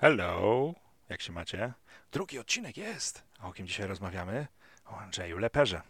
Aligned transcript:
Hello, 0.00 0.74
jak 1.08 1.22
się 1.22 1.32
macie? 1.32 1.72
Drugi 2.12 2.38
odcinek 2.38 2.76
jest. 2.76 3.24
A 3.38 3.48
o 3.48 3.52
kim 3.52 3.66
dzisiaj 3.66 3.86
rozmawiamy? 3.86 4.46
O 4.86 4.96
Andrzeju 4.96 5.38
Leperze. 5.38 5.82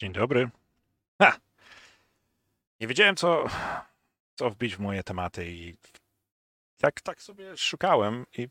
Dzień 0.00 0.12
dobry. 0.12 0.50
Ha! 1.22 1.36
Nie 2.80 2.86
wiedziałem, 2.86 3.16
co, 3.16 3.44
co 4.42 4.50
wbić 4.50 4.76
w 4.76 4.80
moje 4.80 5.02
tematy 5.02 5.46
i 5.46 5.74
tak, 6.78 7.00
tak 7.00 7.22
sobie 7.22 7.56
szukałem 7.56 8.26
i 8.38 8.48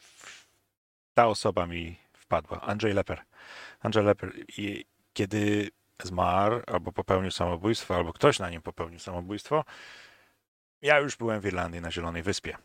ta 1.14 1.28
osoba 1.28 1.68
mi 1.68 1.98
wpadła. 2.14 2.62
Andrzej 2.62 2.94
Leper. 2.94 3.22
Andrzej 3.80 4.04
Leper. 4.04 4.34
I 4.58 4.86
kiedy 5.14 5.70
zmarł, 6.04 6.62
albo 6.68 6.92
popełnił 6.92 7.32
samobójstwo, 7.32 7.96
albo 7.96 8.14
ktoś 8.14 8.40
na 8.40 8.50
nim 8.50 8.62
popełnił 8.62 9.00
samobójstwo, 9.00 9.64
ja 10.82 11.00
już 11.00 11.16
byłem 11.16 11.42
w 11.42 11.46
Irlandii 11.46 11.82
na 11.82 11.92
Zielonej 11.92 12.24
Wyspie. 12.24 12.58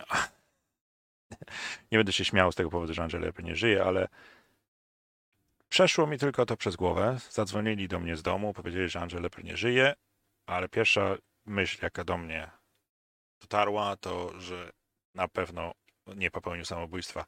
Nie 1.92 1.98
będę 1.98 2.12
się 2.12 2.24
śmiał 2.24 2.52
z 2.52 2.54
tego 2.54 2.70
powodu, 2.70 2.94
że 2.94 3.02
Andrzej 3.02 3.20
Leper 3.20 3.44
nie 3.44 3.56
żyje, 3.56 3.84
ale 3.84 4.08
przeszło 5.68 6.06
mi 6.06 6.18
tylko 6.18 6.46
to 6.46 6.56
przez 6.56 6.76
głowę. 6.76 7.18
Zadzwonili 7.30 7.88
do 7.88 8.00
mnie 8.00 8.16
z 8.16 8.22
domu, 8.22 8.52
powiedzieli, 8.52 8.88
że 8.88 9.00
Andrzej 9.00 9.20
Leper 9.20 9.44
nie 9.44 9.56
żyje, 9.56 9.94
ale 10.46 10.68
pierwsza 10.68 11.16
myśl, 11.46 11.78
jaka 11.82 12.04
do 12.04 12.18
mnie 12.18 12.50
dotarła, 13.40 13.96
to, 13.96 14.40
że 14.40 14.70
na 15.14 15.28
pewno 15.28 15.72
nie 16.06 16.30
popełnił 16.30 16.64
samobójstwa. 16.64 17.24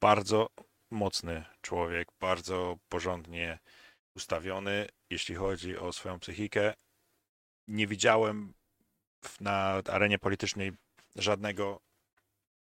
Bardzo 0.00 0.48
mocny 0.90 1.44
człowiek, 1.60 2.08
bardzo 2.20 2.76
porządnie 2.88 3.58
ustawiony, 4.16 4.88
jeśli 5.10 5.34
chodzi 5.34 5.78
o 5.78 5.92
swoją 5.92 6.18
psychikę. 6.18 6.74
Nie 7.68 7.86
widziałem 7.86 8.54
na 9.40 9.82
arenie 9.88 10.18
politycznej 10.18 10.72
żadnego 11.16 11.80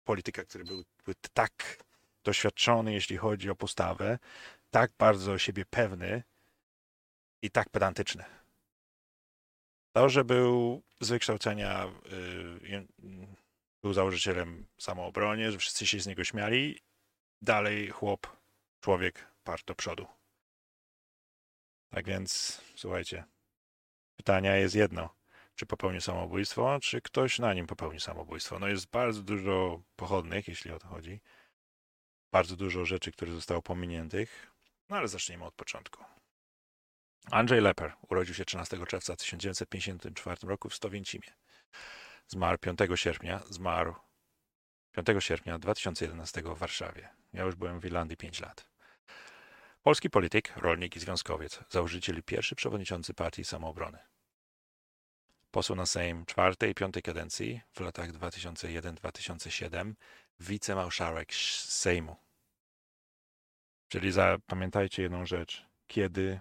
polityka, 0.03 0.43
który 0.43 0.63
był, 0.63 0.83
był 1.05 1.13
tak 1.33 1.77
doświadczony, 2.23 2.93
jeśli 2.93 3.17
chodzi 3.17 3.49
o 3.49 3.55
postawę, 3.55 4.19
tak 4.69 4.91
bardzo 4.97 5.37
siebie 5.37 5.65
pewny 5.65 6.23
i 7.41 7.51
tak 7.51 7.69
pedantyczny. 7.69 8.40
To, 9.93 10.09
że 10.09 10.23
był 10.23 10.81
z 11.01 11.09
wykształcenia, 11.09 11.91
yy, 12.61 12.87
był 13.83 13.93
założycielem 13.93 14.67
samoobronie, 14.77 15.51
że 15.51 15.57
wszyscy 15.57 15.87
się 15.87 15.99
z 15.99 16.07
niego 16.07 16.23
śmiali, 16.23 16.79
dalej 17.41 17.89
chłop, 17.89 18.37
człowiek 18.81 19.27
parł 19.43 19.63
do 19.65 19.75
przodu. 19.75 20.07
Tak 21.89 22.05
więc, 22.05 22.61
słuchajcie, 22.75 23.23
pytania 24.15 24.55
jest 24.55 24.75
jedno. 24.75 25.15
Czy 25.55 25.65
popełnił 25.65 26.01
samobójstwo, 26.01 26.79
czy 26.81 27.01
ktoś 27.01 27.39
na 27.39 27.53
nim 27.53 27.67
popełnił 27.67 27.99
samobójstwo? 27.99 28.59
No 28.59 28.67
jest 28.67 28.89
bardzo 28.89 29.21
dużo 29.21 29.81
pochodnych, 29.95 30.47
jeśli 30.47 30.71
o 30.71 30.79
to 30.79 30.87
chodzi. 30.87 31.21
Bardzo 32.31 32.55
dużo 32.55 32.85
rzeczy, 32.85 33.11
które 33.11 33.31
zostało 33.31 33.61
pominiętych. 33.61 34.51
No 34.89 34.97
ale 34.97 35.07
zacznijmy 35.07 35.45
od 35.45 35.53
początku. 35.53 36.03
Andrzej 37.29 37.61
Leper 37.61 37.93
urodził 38.09 38.35
się 38.35 38.45
13 38.45 38.85
czerwca 38.85 39.15
1954 39.15 40.47
roku 40.47 40.69
w 40.69 40.75
Stowięcimie. 40.75 41.33
Zmarł 42.27 42.57
5 42.57 42.79
sierpnia, 42.95 43.41
zmarł 43.49 43.95
5 44.91 45.23
sierpnia 45.23 45.59
2011 45.59 46.41
w 46.41 46.57
Warszawie. 46.57 47.09
Ja 47.33 47.43
już 47.43 47.55
byłem 47.55 47.79
w 47.79 47.85
Irlandii 47.85 48.17
5 48.17 48.39
lat. 48.39 48.67
Polski 49.83 50.09
polityk, 50.09 50.53
rolnik 50.55 50.95
i 50.95 50.99
związkowiec, 50.99 51.59
założyciel 51.69 52.17
i 52.17 52.23
pierwszy 52.23 52.55
przewodniczący 52.55 53.13
Partii 53.13 53.43
Samoobrony. 53.43 53.99
Poseł 55.51 55.75
na 55.75 55.85
Sejm 55.85 56.25
czwartej 56.25 56.71
i 56.71 56.75
piątej 56.75 57.03
kadencji 57.03 57.61
w 57.73 57.79
latach 57.79 58.11
2001-2007, 58.11 59.93
wicemarszałek 60.39 61.33
Sejmu. 61.33 62.15
Czyli 63.87 64.11
zapamiętajcie 64.11 65.03
jedną 65.03 65.25
rzecz. 65.25 65.65
Kiedy 65.87 66.39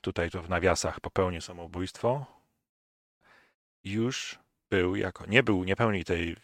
tutaj 0.00 0.30
to 0.30 0.42
w 0.42 0.48
nawiasach 0.48 1.00
popełnił 1.00 1.40
samobójstwo, 1.40 2.26
już 3.84 4.38
był 4.70 4.96
jako, 4.96 5.26
nie 5.26 5.42
był, 5.42 5.64
nie 5.64 5.76
pełnił 5.76 6.04
tej, 6.04 6.32
y, 6.32 6.36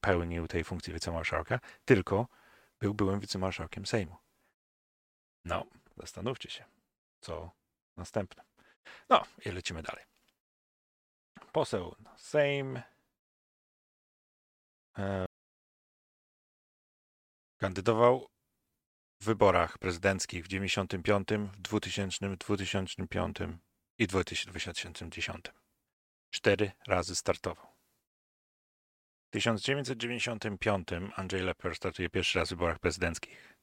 pełnił 0.00 0.48
tej 0.48 0.64
funkcji 0.64 0.94
wicemarszałka, 0.94 1.60
tylko 1.84 2.28
był 2.80 2.94
byłym 2.94 3.20
wicemarszałkiem 3.20 3.86
Sejmu. 3.86 4.16
No, 5.44 5.66
zastanówcie 5.96 6.50
się, 6.50 6.64
co 7.20 7.50
następne. 7.96 8.44
No, 9.08 9.22
i 9.44 9.50
lecimy 9.50 9.82
dalej. 9.82 10.04
Poseł 11.52 11.96
Sejm. 12.16 12.80
E, 14.98 15.26
kandydował 17.58 18.33
wyborach 19.24 19.78
prezydenckich 19.78 20.44
w 20.44 20.48
95, 20.48 21.28
w 21.52 21.60
2000, 21.60 22.36
2005 22.36 23.36
i 23.98 24.06
2010. 24.06 25.44
Cztery 26.30 26.72
razy 26.86 27.16
startował. 27.16 27.66
W 29.26 29.30
1995 29.30 30.88
Andrzej 31.16 31.42
Leper 31.42 31.76
startuje 31.76 32.10
pierwszy 32.10 32.38
raz 32.38 32.48
w 32.48 32.50
wyborach 32.50 32.78
prezydenckich. 32.78 33.54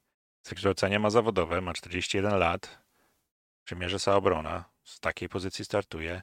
Z 0.43 0.49
wykształcenia 0.49 0.99
ma 0.99 1.09
zawodowe, 1.09 1.61
ma 1.61 1.73
41 1.73 2.39
lat, 2.39 2.81
przemierza 3.63 4.15
obrona, 4.15 4.65
z 4.83 4.99
takiej 4.99 5.29
pozycji 5.29 5.65
startuje, 5.65 6.21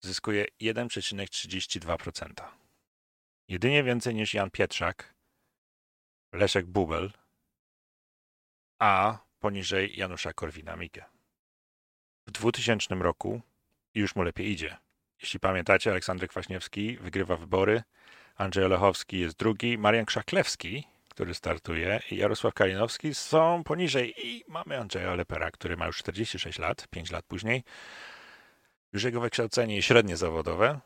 zyskuje 0.00 0.46
1,32%. 0.60 2.32
Jedynie 3.48 3.84
więcej 3.84 4.14
niż 4.14 4.34
Jan 4.34 4.50
Pietrzak, 4.50 5.14
Leszek 6.32 6.66
Bubel, 6.66 7.12
a 8.80 9.18
poniżej 9.40 9.96
Janusza 9.96 10.30
Korwina-Mikke. 10.30 11.02
W 12.26 12.30
2000 12.30 12.94
roku 12.94 13.40
już 13.94 14.16
mu 14.16 14.22
lepiej 14.22 14.50
idzie. 14.50 14.76
Jeśli 15.22 15.40
pamiętacie, 15.40 15.90
Aleksander 15.90 16.28
Kwaśniewski 16.28 16.96
wygrywa 16.96 17.36
wybory, 17.36 17.82
Andrzej 18.36 18.64
Olechowski 18.64 19.18
jest 19.18 19.36
drugi, 19.36 19.78
Marian 19.78 20.06
Krzaklewski, 20.06 20.84
który 21.08 21.34
startuje 21.34 22.00
i 22.10 22.16
Jarosław 22.16 22.54
Kalinowski 22.54 23.14
są 23.14 23.64
poniżej 23.64 24.14
i 24.26 24.44
mamy 24.48 24.78
Andrzeja 24.78 25.14
Lepera, 25.14 25.50
który 25.50 25.76
ma 25.76 25.86
już 25.86 25.98
46 25.98 26.58
lat, 26.58 26.88
5 26.88 27.10
lat 27.10 27.24
później. 27.24 27.64
Już 28.92 29.04
jego 29.04 29.20
wykształcenie 29.20 29.82
średnie 29.82 30.16
zawodowe, 30.16 30.80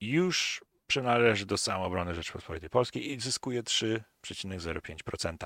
już 0.00 0.64
przynależy 0.86 1.46
do 1.46 1.58
samoobrony 1.58 2.14
Rzeczypospolitej 2.14 2.70
Polskiej 2.70 3.12
i 3.12 3.20
zyskuje 3.20 3.62
3,05% 3.62 5.36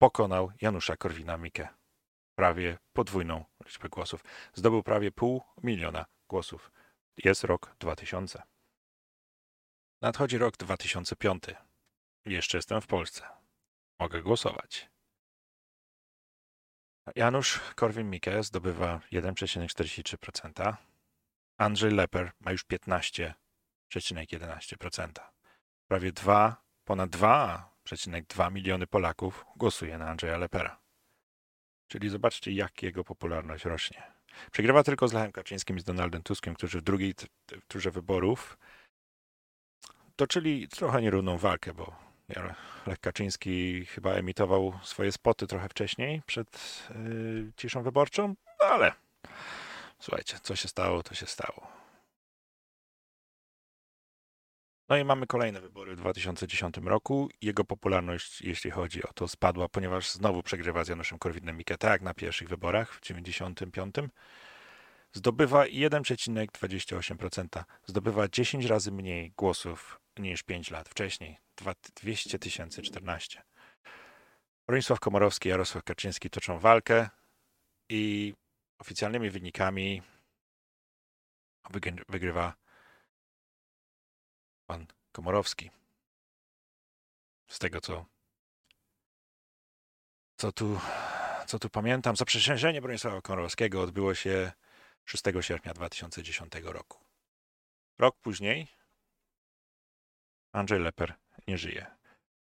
pokonał 0.00 0.52
Janusza 0.60 0.96
Korwina-Mikke. 0.96 1.68
Prawie 2.34 2.78
podwójną 2.92 3.44
liczbę 3.64 3.88
głosów. 3.88 4.24
Zdobył 4.54 4.82
prawie 4.82 5.12
pół 5.12 5.42
miliona 5.62 6.06
głosów. 6.28 6.72
Jest 7.24 7.44
rok 7.44 7.76
2000. 7.78 8.42
Nadchodzi 10.02 10.38
rok 10.38 10.56
2005. 10.56 11.42
Jeszcze 12.24 12.58
jestem 12.58 12.80
w 12.80 12.86
Polsce. 12.86 13.28
Mogę 14.00 14.22
głosować. 14.22 14.90
Janusz 17.16 17.60
Korwin-Mikke 17.74 18.42
zdobywa 18.42 19.00
1,43%. 19.12 20.76
Andrzej 21.58 21.90
Leper 21.90 22.32
ma 22.40 22.52
już 22.52 22.64
15,11%. 22.64 25.12
Prawie 25.88 26.12
2, 26.12 26.64
ponad 26.84 27.10
2 27.10 27.69
2,2 27.96 28.52
miliony 28.52 28.86
Polaków 28.86 29.44
głosuje 29.56 29.98
na 29.98 30.08
Andrzeja 30.08 30.38
Lepera. 30.38 30.78
Czyli 31.88 32.08
zobaczcie, 32.08 32.52
jak 32.52 32.82
jego 32.82 33.04
popularność 33.04 33.64
rośnie. 33.64 34.02
Przegrywa 34.52 34.82
tylko 34.82 35.08
z 35.08 35.12
Lechem 35.12 35.32
Kaczyńskim 35.32 35.76
i 35.76 35.80
z 35.80 35.84
Donaldem 35.84 36.22
Tuskiem, 36.22 36.54
którzy 36.54 36.78
w 36.78 36.82
drugiej 36.82 37.14
turze 37.68 37.90
wyborów 37.90 38.58
toczyli 40.16 40.68
trochę 40.68 41.02
nierówną 41.02 41.38
walkę, 41.38 41.74
bo 41.74 41.96
Lech 42.86 42.98
Kaczyński 43.00 43.84
chyba 43.86 44.12
emitował 44.12 44.78
swoje 44.82 45.12
spoty 45.12 45.46
trochę 45.46 45.68
wcześniej, 45.68 46.22
przed 46.26 46.82
yy, 46.90 47.52
ciszą 47.56 47.82
wyborczą, 47.82 48.34
ale 48.58 48.92
słuchajcie, 49.98 50.38
co 50.42 50.56
się 50.56 50.68
stało, 50.68 51.02
to 51.02 51.14
się 51.14 51.26
stało. 51.26 51.79
No 54.90 54.96
i 54.96 55.04
mamy 55.04 55.26
kolejne 55.26 55.60
wybory 55.60 55.96
w 55.96 55.98
2010 55.98 56.76
roku. 56.76 57.28
Jego 57.42 57.64
popularność, 57.64 58.42
jeśli 58.42 58.70
chodzi 58.70 59.02
o 59.02 59.12
to, 59.12 59.28
spadła, 59.28 59.68
ponieważ 59.68 60.10
znowu 60.10 60.42
przegrywa 60.42 60.84
z 60.84 60.88
Januszem 60.88 61.18
Korwinem 61.18 61.56
Mikke, 61.56 61.78
tak 61.78 61.90
jak 61.90 62.02
na 62.02 62.14
pierwszych 62.14 62.48
wyborach 62.48 62.94
w 62.94 63.00
1995. 63.00 64.10
zdobywa 65.12 65.64
1,28%. 65.64 67.64
Zdobywa 67.86 68.28
10 68.28 68.64
razy 68.64 68.92
mniej 68.92 69.32
głosów 69.36 70.00
niż 70.18 70.42
5 70.42 70.70
lat 70.70 70.88
wcześniej, 70.88 71.38
200 71.94 72.38
014. 72.38 73.42
Bronisław 74.66 75.00
Komorowski 75.00 75.48
i 75.48 75.50
Jarosław 75.50 75.84
Kaczyński 75.84 76.30
toczą 76.30 76.58
walkę 76.58 77.08
i 77.88 78.34
oficjalnymi 78.78 79.30
wynikami 79.30 80.02
wygrywa 82.08 82.60
pan 84.70 84.86
Komorowski. 85.12 85.70
Z 87.48 87.58
tego, 87.58 87.80
co, 87.80 88.06
co, 90.36 90.52
tu, 90.52 90.80
co 91.46 91.58
tu 91.58 91.70
pamiętam, 91.70 92.16
zaprzysiężenie 92.16 92.82
Bronisława 92.82 93.20
Komorowskiego 93.20 93.82
odbyło 93.82 94.14
się 94.14 94.52
6 95.04 95.24
sierpnia 95.40 95.74
2010 95.74 96.52
roku. 96.62 96.98
Rok 97.98 98.16
później 98.20 98.68
Andrzej 100.52 100.80
Leper 100.80 101.14
nie 101.48 101.58
żyje. 101.58 101.86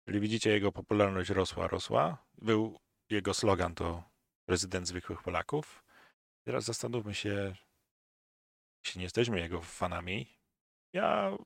Czyli 0.05 0.19
widzicie, 0.19 0.49
jego 0.49 0.71
popularność 0.71 1.29
rosła, 1.29 1.67
rosła. 1.67 2.17
Był 2.37 2.79
jego 3.09 3.33
slogan 3.33 3.75
to 3.75 4.03
prezydent 4.45 4.87
zwykłych 4.87 5.21
Polaków. 5.21 5.83
Teraz 6.45 6.63
zastanówmy 6.63 7.15
się, 7.15 7.55
jeśli 8.85 8.99
nie 8.99 9.03
jesteśmy 9.03 9.39
jego 9.39 9.61
fanami. 9.61 10.37
Ja 10.93 11.37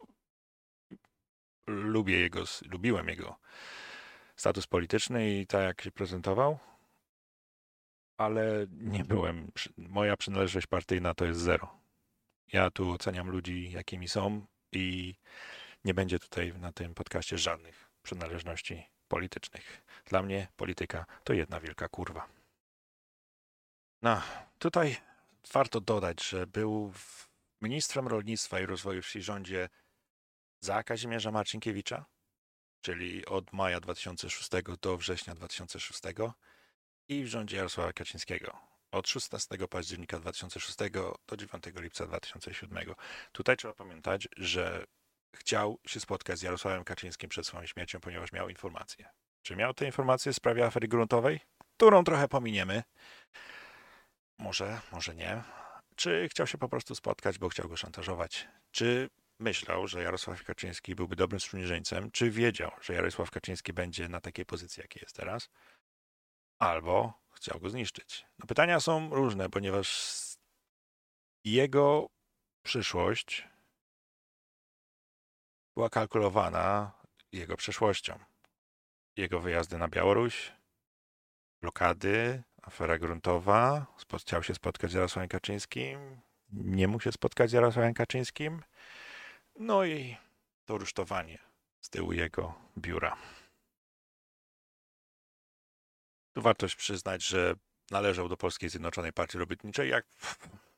lubię 1.69 2.19
jego, 2.19 2.43
lubiłem 2.65 3.07
jego 3.07 3.39
status 4.35 4.67
polityczny 4.67 5.39
i 5.39 5.47
tak 5.47 5.61
jak 5.61 5.81
się 5.81 5.91
prezentował, 5.91 6.59
ale 8.17 8.67
nie 8.71 9.03
byłem, 9.03 9.51
moja 9.77 10.17
przynależność 10.17 10.67
partyjna 10.67 11.13
to 11.13 11.25
jest 11.25 11.39
zero. 11.39 11.79
Ja 12.53 12.71
tu 12.71 12.91
oceniam 12.91 13.29
ludzi, 13.29 13.71
jakimi 13.71 14.07
są 14.07 14.45
i 14.71 15.15
nie 15.85 15.93
będzie 15.93 16.19
tutaj 16.19 16.53
na 16.53 16.71
tym 16.71 16.93
podcaście 16.93 17.37
żadnych 17.37 17.89
przynależności 18.01 18.83
politycznych. 19.07 19.81
Dla 20.05 20.21
mnie 20.21 20.47
polityka 20.55 21.05
to 21.23 21.33
jedna 21.33 21.59
wielka 21.59 21.87
kurwa. 21.87 22.27
No, 24.01 24.21
tutaj 24.59 24.97
warto 25.53 25.81
dodać, 25.81 26.23
że 26.23 26.47
był 26.47 26.93
ministrem 27.61 28.07
rolnictwa 28.07 28.59
i 28.59 28.65
rozwoju 28.65 29.01
wsi 29.01 29.21
rządzie 29.21 29.69
za 30.59 30.83
Kazimierza 30.83 31.31
Marcinkiewicza, 31.31 32.05
czyli 32.81 33.25
od 33.25 33.53
maja 33.53 33.79
2006 33.79 34.49
do 34.81 34.97
września 34.97 35.35
2006 35.35 36.01
i 37.07 37.23
w 37.23 37.27
rządzie 37.27 37.57
Jarosława 37.57 37.93
Kaczyńskiego 37.93 38.59
od 38.91 39.07
16 39.07 39.57
października 39.69 40.19
2006 40.19 40.77
do 41.27 41.37
9 41.37 41.63
lipca 41.75 42.05
2007. 42.05 42.93
Tutaj 43.31 43.57
trzeba 43.57 43.73
pamiętać, 43.73 44.27
że 44.37 44.85
chciał 45.35 45.79
się 45.87 45.99
spotkać 45.99 46.39
z 46.39 46.41
Jarosławem 46.41 46.83
Kaczyńskim 46.83 47.29
przed 47.29 47.47
swoją 47.47 47.65
śmiercią, 47.65 47.99
ponieważ 47.99 48.31
miał 48.31 48.49
informacje. 48.49 49.09
Czy 49.41 49.55
miał 49.55 49.73
te 49.73 49.85
informacje 49.85 50.33
w 50.33 50.35
sprawie 50.35 50.65
afery 50.65 50.87
gruntowej, 50.87 51.39
którą 51.77 52.03
trochę 52.03 52.27
pominiemy? 52.27 52.83
Może, 54.37 54.81
może 54.91 55.15
nie. 55.15 55.43
Czy 55.95 56.27
chciał 56.29 56.47
się 56.47 56.57
po 56.57 56.69
prostu 56.69 56.95
spotkać, 56.95 57.39
bo 57.39 57.49
chciał 57.49 57.69
go 57.69 57.77
szantażować? 57.77 58.47
Czy 58.71 59.09
myślał, 59.39 59.87
że 59.87 60.03
Jarosław 60.03 60.43
Kaczyński 60.43 60.95
byłby 60.95 61.15
dobrym 61.15 61.39
sprzymierzeńcem? 61.39 62.11
Czy 62.11 62.31
wiedział, 62.31 62.71
że 62.81 62.93
Jarosław 62.93 63.31
Kaczyński 63.31 63.73
będzie 63.73 64.09
na 64.09 64.21
takiej 64.21 64.45
pozycji, 64.45 64.81
jakiej 64.81 65.01
jest 65.01 65.15
teraz? 65.15 65.49
Albo 66.59 67.13
chciał 67.31 67.59
go 67.59 67.69
zniszczyć? 67.69 68.25
No 68.39 68.45
pytania 68.47 68.79
są 68.79 69.09
różne, 69.09 69.49
ponieważ 69.49 70.17
jego 71.43 72.07
przyszłość 72.63 73.47
była 75.75 75.89
kalkulowana 75.89 76.91
jego 77.31 77.57
przeszłością. 77.57 78.19
Jego 79.17 79.39
wyjazdy 79.39 79.77
na 79.77 79.87
Białoruś, 79.87 80.51
blokady, 81.61 82.43
afera 82.61 82.99
gruntowa, 82.99 83.85
chciał 84.19 84.43
się 84.43 84.53
spotkać 84.53 84.91
z 84.91 84.93
Jarosławem 84.93 85.29
Kaczyńskim, 85.29 86.21
nie 86.51 86.87
mógł 86.87 87.03
się 87.03 87.11
spotkać 87.11 87.49
z 87.49 87.53
Jarosławem 87.53 87.93
Kaczyńskim, 87.93 88.61
no 89.59 89.85
i 89.85 90.17
to 90.65 90.77
rusztowanie 90.77 91.39
z 91.81 91.89
tyłu 91.89 92.13
jego 92.13 92.53
biura. 92.77 93.17
Tu 96.33 96.41
warto 96.41 96.67
przyznać, 96.77 97.23
że 97.25 97.53
należał 97.91 98.29
do 98.29 98.37
Polskiej 98.37 98.69
Zjednoczonej 98.69 99.13
Partii 99.13 99.37
Robotniczej, 99.37 99.89
jak 99.89 100.05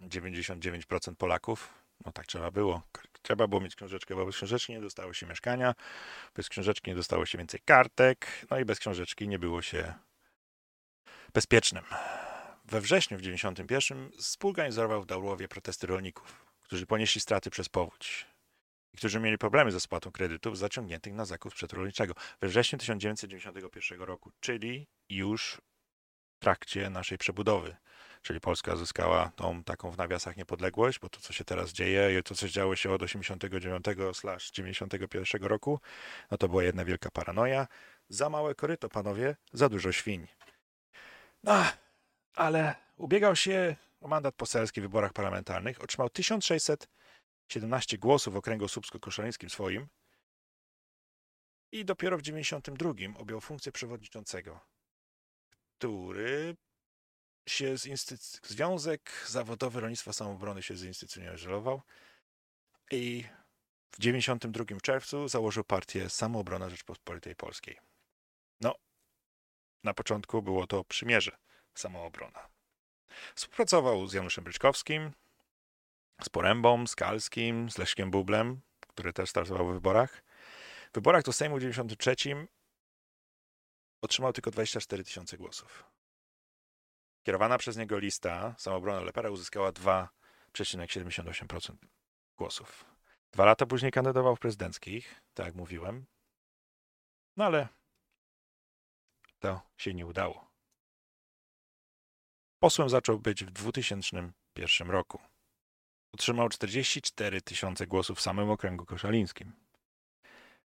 99% 0.01 1.15
Polaków. 1.15 1.73
No 2.05 2.11
tak 2.11 2.25
trzeba 2.25 2.51
było. 2.51 2.81
Trzeba 3.21 3.47
było 3.47 3.61
mieć 3.61 3.75
książeczkę, 3.75 4.15
bo 4.15 4.25
bez 4.25 4.35
książeczki 4.35 4.73
nie 4.73 4.81
dostało 4.81 5.13
się 5.13 5.25
mieszkania, 5.25 5.75
bez 6.35 6.49
książeczki 6.49 6.91
nie 6.91 6.95
dostało 6.95 7.25
się 7.25 7.37
więcej 7.37 7.59
kartek, 7.65 8.45
no 8.51 8.59
i 8.59 8.65
bez 8.65 8.79
książeczki 8.79 9.27
nie 9.27 9.39
było 9.39 9.61
się 9.61 9.93
bezpiecznym. 11.33 11.83
We 12.65 12.81
wrześniu 12.81 13.17
w 13.17 13.21
1991 13.21 14.11
współorganizował 14.21 15.01
w 15.01 15.05
Dałłowie 15.05 15.47
protesty 15.47 15.87
rolników, 15.87 16.45
którzy 16.61 16.85
ponieśli 16.85 17.21
straty 17.21 17.49
przez 17.49 17.69
powódź 17.69 18.30
i 18.93 18.97
którzy 18.97 19.19
mieli 19.19 19.37
problemy 19.37 19.71
ze 19.71 19.79
spłatą 19.79 20.11
kredytów 20.11 20.57
zaciągniętych 20.57 21.13
na 21.13 21.25
zakup 21.25 21.51
sprzętu. 21.51 21.77
We 22.41 22.47
wrześniu 22.47 22.79
1991 22.79 24.01
roku, 24.01 24.31
czyli 24.39 24.87
już 25.09 25.61
w 26.37 26.39
trakcie 26.39 26.89
naszej 26.89 27.17
przebudowy 27.17 27.75
czyli 28.21 28.39
Polska 28.39 28.75
zyskała 28.75 29.31
tą 29.35 29.63
taką 29.63 29.91
w 29.91 29.97
nawiasach 29.97 30.37
niepodległość, 30.37 30.99
bo 30.99 31.09
to, 31.09 31.19
co 31.19 31.33
się 31.33 31.43
teraz 31.43 31.71
dzieje 31.71 32.19
i 32.19 32.23
to, 32.23 32.35
co 32.35 32.47
działo 32.47 32.75
się 32.75 32.91
od 32.91 33.01
89-91 33.01 35.43
roku, 35.43 35.79
no 36.31 36.37
to 36.37 36.49
była 36.49 36.63
jedna 36.63 36.85
wielka 36.85 37.11
paranoja. 37.11 37.67
Za 38.09 38.29
małe 38.29 38.55
koryto, 38.55 38.89
panowie, 38.89 39.35
za 39.53 39.69
dużo 39.69 39.91
świń. 39.91 40.27
No, 41.43 41.63
ale 42.35 42.75
ubiegał 42.97 43.35
się 43.35 43.75
o 44.01 44.07
mandat 44.07 44.35
poselski 44.35 44.81
w 44.81 44.83
wyborach 44.83 45.13
parlamentarnych, 45.13 45.83
otrzymał 45.83 46.09
1617 47.51 47.97
głosów 47.97 48.33
w 48.33 48.37
okręgu 48.37 48.67
słupsko-koszalińskim 48.67 49.49
swoim 49.49 49.87
i 51.71 51.85
dopiero 51.85 52.17
w 52.17 52.21
92 52.21 52.93
objął 53.17 53.41
funkcję 53.41 53.71
przewodniczącego, 53.71 54.59
który 55.77 56.55
się 57.47 57.77
z 57.77 57.85
instytuc- 57.85 58.47
Związek 58.47 59.25
Zawodowy 59.27 59.79
Rolnictwa 59.81 60.13
Samoobrony 60.13 60.63
się 60.63 60.75
zinstytucjonalizował 60.75 61.81
i 62.91 63.25
w 63.91 63.99
92 63.99 64.65
czerwcu 64.81 65.27
założył 65.27 65.63
partię 65.63 66.09
Samoobrona 66.09 66.69
Rzeczpospolitej 66.69 67.35
Polskiej. 67.35 67.79
No, 68.61 68.75
na 69.83 69.93
początku 69.93 70.41
było 70.41 70.67
to 70.67 70.83
przymierze 70.83 71.37
Samoobrona. 71.75 72.49
Współpracował 73.35 74.07
z 74.07 74.13
Januszem 74.13 74.43
Bryczkowskim, 74.43 75.11
z 76.23 76.29
Porębą, 76.29 76.87
z 76.87 76.95
Kalskim, 76.95 77.69
z 77.69 77.77
Leszkiem 77.77 78.11
Bublem, 78.11 78.61
który 78.87 79.13
też 79.13 79.29
startował 79.29 79.67
w 79.67 79.73
wyborach. 79.73 80.23
W 80.91 80.93
wyborach 80.93 81.23
do 81.23 81.33
Sejmu 81.33 81.57
w 81.57 81.59
93 81.59 82.15
otrzymał 84.01 84.33
tylko 84.33 84.51
24 84.51 85.03
tysiące 85.03 85.37
głosów. 85.37 85.91
Kierowana 87.23 87.57
przez 87.57 87.77
niego 87.77 87.99
lista 87.99 88.55
Samobrona 88.57 89.01
Lepera 89.01 89.29
uzyskała 89.29 89.71
2,78% 89.71 91.75
głosów. 92.37 92.85
Dwa 93.31 93.45
lata 93.45 93.65
później 93.65 93.91
kandydował 93.91 94.35
w 94.35 94.39
prezydenckich, 94.39 95.21
tak 95.33 95.45
jak 95.45 95.55
mówiłem. 95.55 96.05
No 97.37 97.45
ale 97.45 97.67
to 99.39 99.61
się 99.77 99.93
nie 99.93 100.05
udało. 100.05 100.51
Posłem 102.59 102.89
zaczął 102.89 103.19
być 103.19 103.45
w 103.45 103.51
2001 103.51 104.89
roku. 104.89 105.30
Otrzymał 106.13 106.49
44 106.49 107.41
tysiące 107.41 107.87
głosów 107.87 108.17
w 108.17 108.21
samym 108.21 108.49
okręgu 108.49 108.85
koszalińskim. 108.85 109.53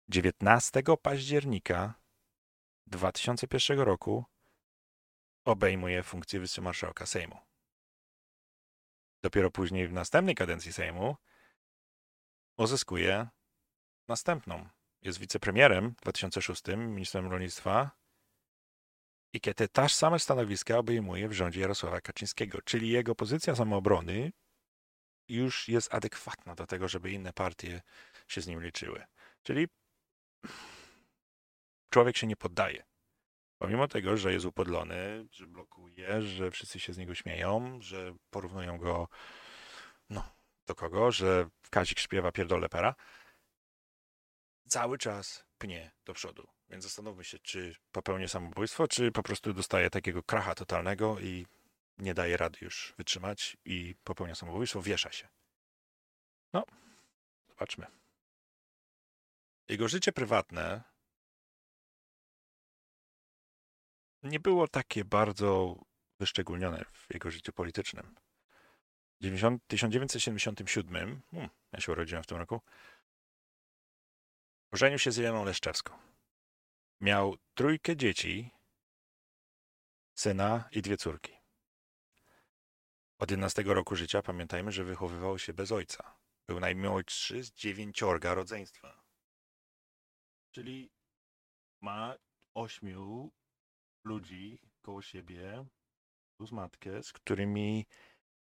19 0.08 0.82
października 1.02 1.94
2001 2.86 3.78
roku 3.78 4.24
obejmuje 5.44 6.02
funkcję 6.02 6.40
wicemarszałka 6.40 7.06
Sejmu. 7.06 7.38
Dopiero 9.22 9.50
później 9.50 9.88
w 9.88 9.92
następnej 9.92 10.34
kadencji 10.34 10.72
Sejmu 10.72 11.16
uzyskuje 12.58 13.28
następną. 14.08 14.68
Jest 15.02 15.18
wicepremierem 15.18 15.90
w 15.90 16.00
2006, 16.00 16.62
ministrem 16.76 17.30
rolnictwa 17.30 17.90
i 19.32 19.40
kiedy 19.40 19.68
te 19.68 19.88
same 19.88 20.18
stanowiska 20.18 20.78
obejmuje 20.78 21.28
w 21.28 21.32
rządzie 21.32 21.60
Jarosława 21.60 22.00
Kaczyńskiego, 22.00 22.62
czyli 22.62 22.88
jego 22.88 23.14
pozycja 23.14 23.54
samoobrony 23.56 24.32
już 25.34 25.68
jest 25.68 25.94
adekwatna 25.94 26.54
do 26.54 26.66
tego, 26.66 26.88
żeby 26.88 27.10
inne 27.10 27.32
partie 27.32 27.82
się 28.28 28.40
z 28.40 28.46
nim 28.46 28.62
liczyły. 28.62 29.04
Czyli 29.42 29.68
człowiek 31.90 32.16
się 32.16 32.26
nie 32.26 32.36
poddaje. 32.36 32.84
Pomimo 33.58 33.88
tego, 33.88 34.16
że 34.16 34.32
jest 34.32 34.46
upodlony, 34.46 35.26
że 35.30 35.46
blokuje, 35.46 36.22
że 36.22 36.50
wszyscy 36.50 36.80
się 36.80 36.92
z 36.92 36.98
niego 36.98 37.14
śmieją, 37.14 37.78
że 37.80 38.14
porównują 38.30 38.78
go 38.78 39.08
no, 40.10 40.32
do 40.66 40.74
kogo, 40.74 41.12
że 41.12 41.48
Kazik 41.70 41.98
śpiewa 41.98 42.32
pierdolę 42.32 42.68
pera, 42.68 42.94
cały 44.68 44.98
czas 44.98 45.44
pnie 45.58 45.90
do 46.04 46.14
przodu. 46.14 46.48
Więc 46.68 46.84
zastanówmy 46.84 47.24
się, 47.24 47.38
czy 47.38 47.74
popełnię 47.92 48.28
samobójstwo, 48.28 48.88
czy 48.88 49.12
po 49.12 49.22
prostu 49.22 49.52
dostaje 49.52 49.90
takiego 49.90 50.22
kracha 50.22 50.54
totalnego 50.54 51.20
i 51.20 51.46
nie 51.98 52.14
daje 52.14 52.36
rady 52.36 52.58
już 52.60 52.94
wytrzymać 52.98 53.56
i 53.64 53.94
popełnia 54.04 54.34
samobójstwo, 54.34 54.82
wiesza 54.82 55.12
się. 55.12 55.28
No, 56.52 56.64
zobaczmy. 57.48 57.86
Jego 59.68 59.88
życie 59.88 60.12
prywatne 60.12 60.82
nie 64.22 64.40
było 64.40 64.68
takie 64.68 65.04
bardzo 65.04 65.76
wyszczególnione 66.20 66.84
w 66.92 67.14
jego 67.14 67.30
życiu 67.30 67.52
politycznym. 67.52 68.14
W 69.20 69.58
1977, 69.66 71.22
hmm, 71.30 71.50
ja 71.72 71.80
się 71.80 71.92
urodziłem 71.92 72.22
w 72.22 72.26
tym 72.26 72.38
roku, 72.38 72.60
ożenił 74.70 74.98
się 74.98 75.12
z 75.12 75.16
Jeleną 75.16 75.44
Leszczewską. 75.44 75.98
Miał 77.00 77.36
trójkę 77.54 77.96
dzieci, 77.96 78.50
syna 80.14 80.68
i 80.72 80.82
dwie 80.82 80.96
córki. 80.96 81.41
Od 83.22 83.30
11 83.30 83.62
roku 83.62 83.96
życia 83.96 84.22
pamiętajmy, 84.22 84.72
że 84.72 84.84
wychowywał 84.84 85.38
się 85.38 85.52
bez 85.52 85.72
ojca. 85.72 86.18
Był 86.48 86.60
najmłodszy 86.60 87.44
z 87.44 87.52
dziewięciorga 87.52 88.34
rodzeństwa. 88.34 89.02
Czyli 90.54 90.90
ma 91.82 92.16
ośmiu 92.54 93.32
ludzi 94.04 94.58
koło 94.84 95.02
siebie, 95.02 95.66
plus 96.36 96.52
matkę, 96.52 97.02
z 97.02 97.12
którymi 97.12 97.86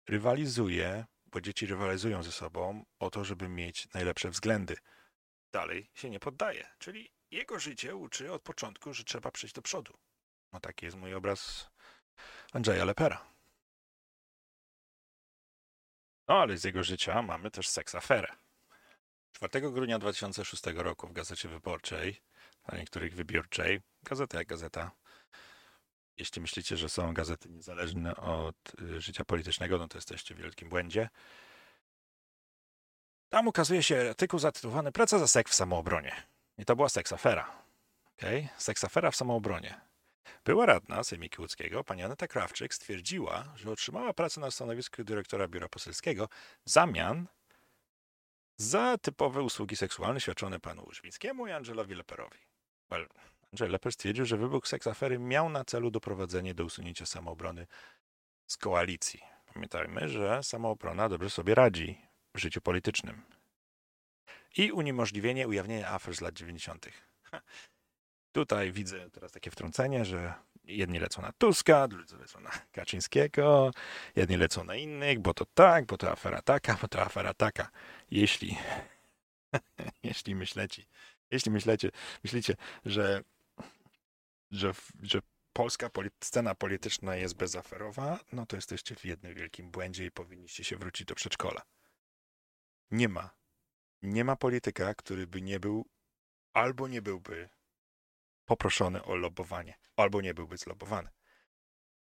rywalizuje, 0.09 1.05
bo 1.25 1.41
dzieci 1.41 1.65
rywalizują 1.65 2.23
ze 2.23 2.31
sobą 2.31 2.85
o 2.99 3.09
to, 3.09 3.23
żeby 3.23 3.49
mieć 3.49 3.87
najlepsze 3.93 4.29
względy. 4.29 4.77
Dalej 5.53 5.91
się 5.93 6.09
nie 6.09 6.19
poddaje. 6.19 6.67
Czyli 6.77 7.11
jego 7.31 7.59
życie 7.59 7.95
uczy 7.95 8.31
od 8.31 8.41
początku, 8.41 8.93
że 8.93 9.03
trzeba 9.03 9.31
przejść 9.31 9.55
do 9.55 9.61
przodu. 9.61 9.93
No 10.53 10.59
taki 10.59 10.85
jest 10.85 10.97
mój 10.97 11.13
obraz 11.13 11.69
Andrzeja 12.53 12.85
Lepera. 12.85 13.34
No 16.27 16.35
ale 16.35 16.57
z 16.57 16.63
jego 16.63 16.83
życia 16.83 17.21
mamy 17.21 17.51
też 17.51 17.67
seks 17.67 17.95
aferę. 17.95 18.27
4 19.31 19.71
grudnia 19.71 19.99
2006 19.99 20.63
roku 20.75 21.07
w 21.07 21.13
Gazecie 21.13 21.49
Wyborczej, 21.49 22.21
a 22.63 22.75
niektórych 22.75 23.15
wybiórczej, 23.15 23.81
gazeta 24.03 24.37
jak 24.37 24.47
gazeta, 24.47 24.91
jeśli 26.17 26.41
myślicie, 26.41 26.77
że 26.77 26.89
są 26.89 27.13
gazety 27.13 27.49
niezależne 27.49 28.15
od 28.15 28.55
y, 28.81 29.01
życia 29.01 29.25
politycznego, 29.25 29.77
no 29.77 29.87
to 29.87 29.97
jesteście 29.97 30.35
w 30.35 30.37
wielkim 30.37 30.69
błędzie. 30.69 31.09
Tam 33.29 33.47
ukazuje 33.47 33.83
się 33.83 34.09
artykuł 34.09 34.39
zatytułowany 34.39 34.91
Praca 34.91 35.19
za 35.19 35.27
seks 35.27 35.51
w 35.51 35.55
samoobronie. 35.55 36.15
I 36.57 36.65
to 36.65 36.75
była 36.75 36.89
seksafera. 36.89 37.51
Okay? 38.17 38.47
Seksafera 38.57 39.11
w 39.11 39.15
samoobronie. 39.15 39.81
Była 40.45 40.65
radna 40.65 41.03
Sejmiki 41.03 41.41
Łódzkiego, 41.41 41.83
pani 41.83 42.03
Aneta 42.03 42.27
Krawczyk, 42.27 42.73
stwierdziła, 42.73 43.53
że 43.55 43.71
otrzymała 43.71 44.13
pracę 44.13 44.41
na 44.41 44.51
stanowisku 44.51 45.03
dyrektora 45.03 45.47
biura 45.47 45.69
poselskiego 45.69 46.29
w 46.65 46.69
zamian 46.69 47.27
za 48.57 48.97
typowe 48.97 49.41
usługi 49.41 49.75
seksualne 49.75 50.21
świadczone 50.21 50.59
panu 50.59 50.83
Łużwickiemu 50.85 51.47
i 51.47 51.51
Angelowi 51.51 51.95
Leperowi. 51.95 52.39
Andrzej 53.51 53.69
Leper 53.69 53.93
stwierdził, 53.93 54.25
że 54.25 54.37
wybuch 54.37 54.67
seksafery 54.67 55.19
miał 55.19 55.49
na 55.49 55.65
celu 55.65 55.91
doprowadzenie 55.91 56.53
do 56.53 56.65
usunięcia 56.65 57.05
samoobrony 57.05 57.67
z 58.47 58.57
koalicji. 58.57 59.21
Pamiętajmy, 59.53 60.09
że 60.09 60.43
samoobrona 60.43 61.09
dobrze 61.09 61.29
sobie 61.29 61.55
radzi 61.55 62.01
w 62.35 62.39
życiu 62.39 62.61
politycznym. 62.61 63.21
I 64.57 64.71
uniemożliwienie 64.71 65.47
ujawnienia 65.47 65.89
afer 65.89 66.15
z 66.15 66.21
lat 66.21 66.33
90. 66.33 66.85
Tutaj 68.35 68.71
widzę 68.71 69.09
teraz 69.09 69.31
takie 69.31 69.51
wtrącenie, 69.51 70.05
że 70.05 70.33
jedni 70.63 70.99
lecą 70.99 71.21
na 71.21 71.31
Tuska, 71.31 71.87
drudzy 71.87 72.17
lecą 72.17 72.39
na 72.39 72.51
Kaczyńskiego, 72.71 73.71
jedni 74.15 74.37
lecą 74.37 74.63
na 74.63 74.75
innych, 74.75 75.19
bo 75.19 75.33
to 75.33 75.45
tak, 75.45 75.85
bo 75.85 75.97
to 75.97 76.11
afera 76.11 76.41
taka, 76.41 76.77
bo 76.81 76.87
to 76.87 77.01
afera 77.01 77.33
taka. 77.33 77.71
Jeśli, 78.11 78.57
jeśli 80.03 80.35
myślecie, 80.35 80.83
jeśli 81.31 81.51
myślicie, 81.51 81.91
myślicie, 82.23 82.55
że, 82.85 83.23
że, 84.51 84.73
że 85.03 85.19
polska 85.53 85.89
scena 86.23 86.55
polityczna 86.55 87.15
jest 87.15 87.35
bezaferowa, 87.35 88.19
no 88.31 88.45
to 88.45 88.55
jesteście 88.55 88.95
w 88.95 89.05
jednym 89.05 89.33
wielkim 89.33 89.71
błędzie 89.71 90.05
i 90.05 90.11
powinniście 90.11 90.63
się 90.63 90.77
wrócić 90.77 91.07
do 91.07 91.15
przedszkola. 91.15 91.61
Nie 92.91 93.09
ma. 93.09 93.29
Nie 94.01 94.23
ma 94.23 94.35
polityka, 94.35 94.93
który 94.93 95.27
by 95.27 95.41
nie 95.41 95.59
był 95.59 95.85
albo 96.53 96.87
nie 96.87 97.01
byłby 97.01 97.49
poproszony 98.45 99.03
o 99.03 99.15
lobowanie, 99.15 99.77
albo 99.95 100.21
nie 100.21 100.33
byłby 100.33 100.57
zlobowany. 100.57 101.09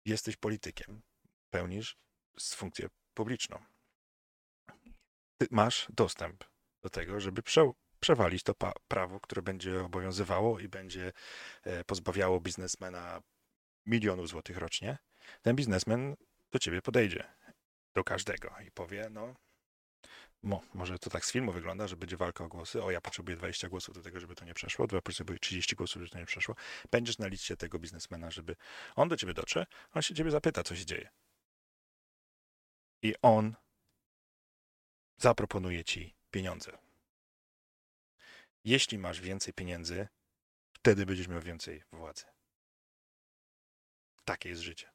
Jesteś 0.04 0.36
politykiem, 0.36 1.02
pełnisz 1.50 1.96
funkcję 2.40 2.88
publiczną. 3.14 3.58
Ty 5.38 5.46
masz 5.50 5.86
dostęp 5.90 6.44
do 6.82 6.90
tego, 6.90 7.20
żeby 7.20 7.42
prze, 7.42 7.72
przewalić 8.00 8.42
to 8.42 8.54
prawo, 8.88 9.20
które 9.20 9.42
będzie 9.42 9.84
obowiązywało 9.84 10.60
i 10.60 10.68
będzie 10.68 11.12
e, 11.62 11.84
pozbawiało 11.84 12.40
biznesmena 12.40 13.20
milionów 13.86 14.28
złotych 14.28 14.56
rocznie. 14.56 14.98
Ten 15.42 15.56
biznesmen 15.56 16.16
do 16.50 16.58
ciebie 16.58 16.82
podejdzie, 16.82 17.24
do 17.94 18.04
każdego 18.04 18.54
i 18.66 18.70
powie, 18.70 19.08
no 19.10 19.34
Mo, 20.46 20.62
może 20.74 20.98
to 20.98 21.10
tak 21.10 21.24
z 21.24 21.32
filmu 21.32 21.52
wygląda, 21.52 21.88
że 21.88 21.96
będzie 21.96 22.16
walka 22.16 22.44
o 22.44 22.48
głosy. 22.48 22.82
O, 22.82 22.90
ja 22.90 23.00
potrzebuję 23.00 23.36
20 23.36 23.68
głosów 23.68 23.94
do 23.94 24.02
tego, 24.02 24.20
żeby 24.20 24.34
to 24.34 24.44
nie 24.44 24.54
przeszło. 24.54 24.86
Dwa 24.86 25.02
potrzebuję 25.02 25.38
30 25.38 25.76
głosów, 25.76 26.02
żeby 26.02 26.10
to 26.10 26.18
nie 26.18 26.26
przeszło. 26.26 26.54
Będziesz 26.90 27.18
na 27.18 27.26
liście 27.26 27.56
tego 27.56 27.78
biznesmena, 27.78 28.30
żeby 28.30 28.56
on 28.96 29.08
do 29.08 29.16
ciebie 29.16 29.34
dotrze, 29.34 29.66
on 29.92 30.02
się 30.02 30.14
ciebie 30.14 30.30
zapyta, 30.30 30.62
co 30.62 30.76
się 30.76 30.84
dzieje. 30.84 31.08
I 33.02 33.14
on 33.22 33.54
zaproponuje 35.16 35.84
ci 35.84 36.14
pieniądze. 36.30 36.78
Jeśli 38.64 38.98
masz 38.98 39.20
więcej 39.20 39.54
pieniędzy, 39.54 40.08
wtedy 40.72 41.06
będziesz 41.06 41.28
miał 41.28 41.40
więcej 41.40 41.82
władzy. 41.92 42.24
Takie 44.24 44.48
jest 44.48 44.62
życie. 44.62 44.90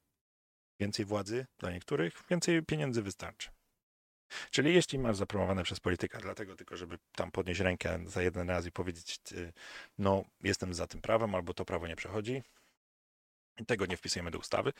Więcej 0.79 1.05
władzy 1.05 1.47
dla 1.57 1.71
niektórych, 1.71 2.23
więcej 2.29 2.63
pieniędzy 2.63 3.01
wystarczy. 3.01 3.60
Czyli 4.51 4.73
jeśli 4.73 4.99
masz 4.99 5.15
zapromowane 5.15 5.63
przez 5.63 5.79
polityka, 5.79 6.19
dlatego 6.19 6.55
tylko, 6.55 6.77
żeby 6.77 6.97
tam 7.15 7.31
podnieść 7.31 7.59
rękę 7.59 7.99
za 8.05 8.21
jeden 8.21 8.49
raz 8.49 8.65
i 8.65 8.71
powiedzieć, 8.71 9.19
no 9.97 10.23
jestem 10.43 10.73
za 10.73 10.87
tym 10.87 11.01
prawem, 11.01 11.35
albo 11.35 11.53
to 11.53 11.65
prawo 11.65 11.87
nie 11.87 11.95
przechodzi, 11.95 12.43
tego 13.67 13.85
nie 13.85 13.97
wpisujemy 13.97 14.31
do 14.31 14.39
ustawy. 14.39 14.73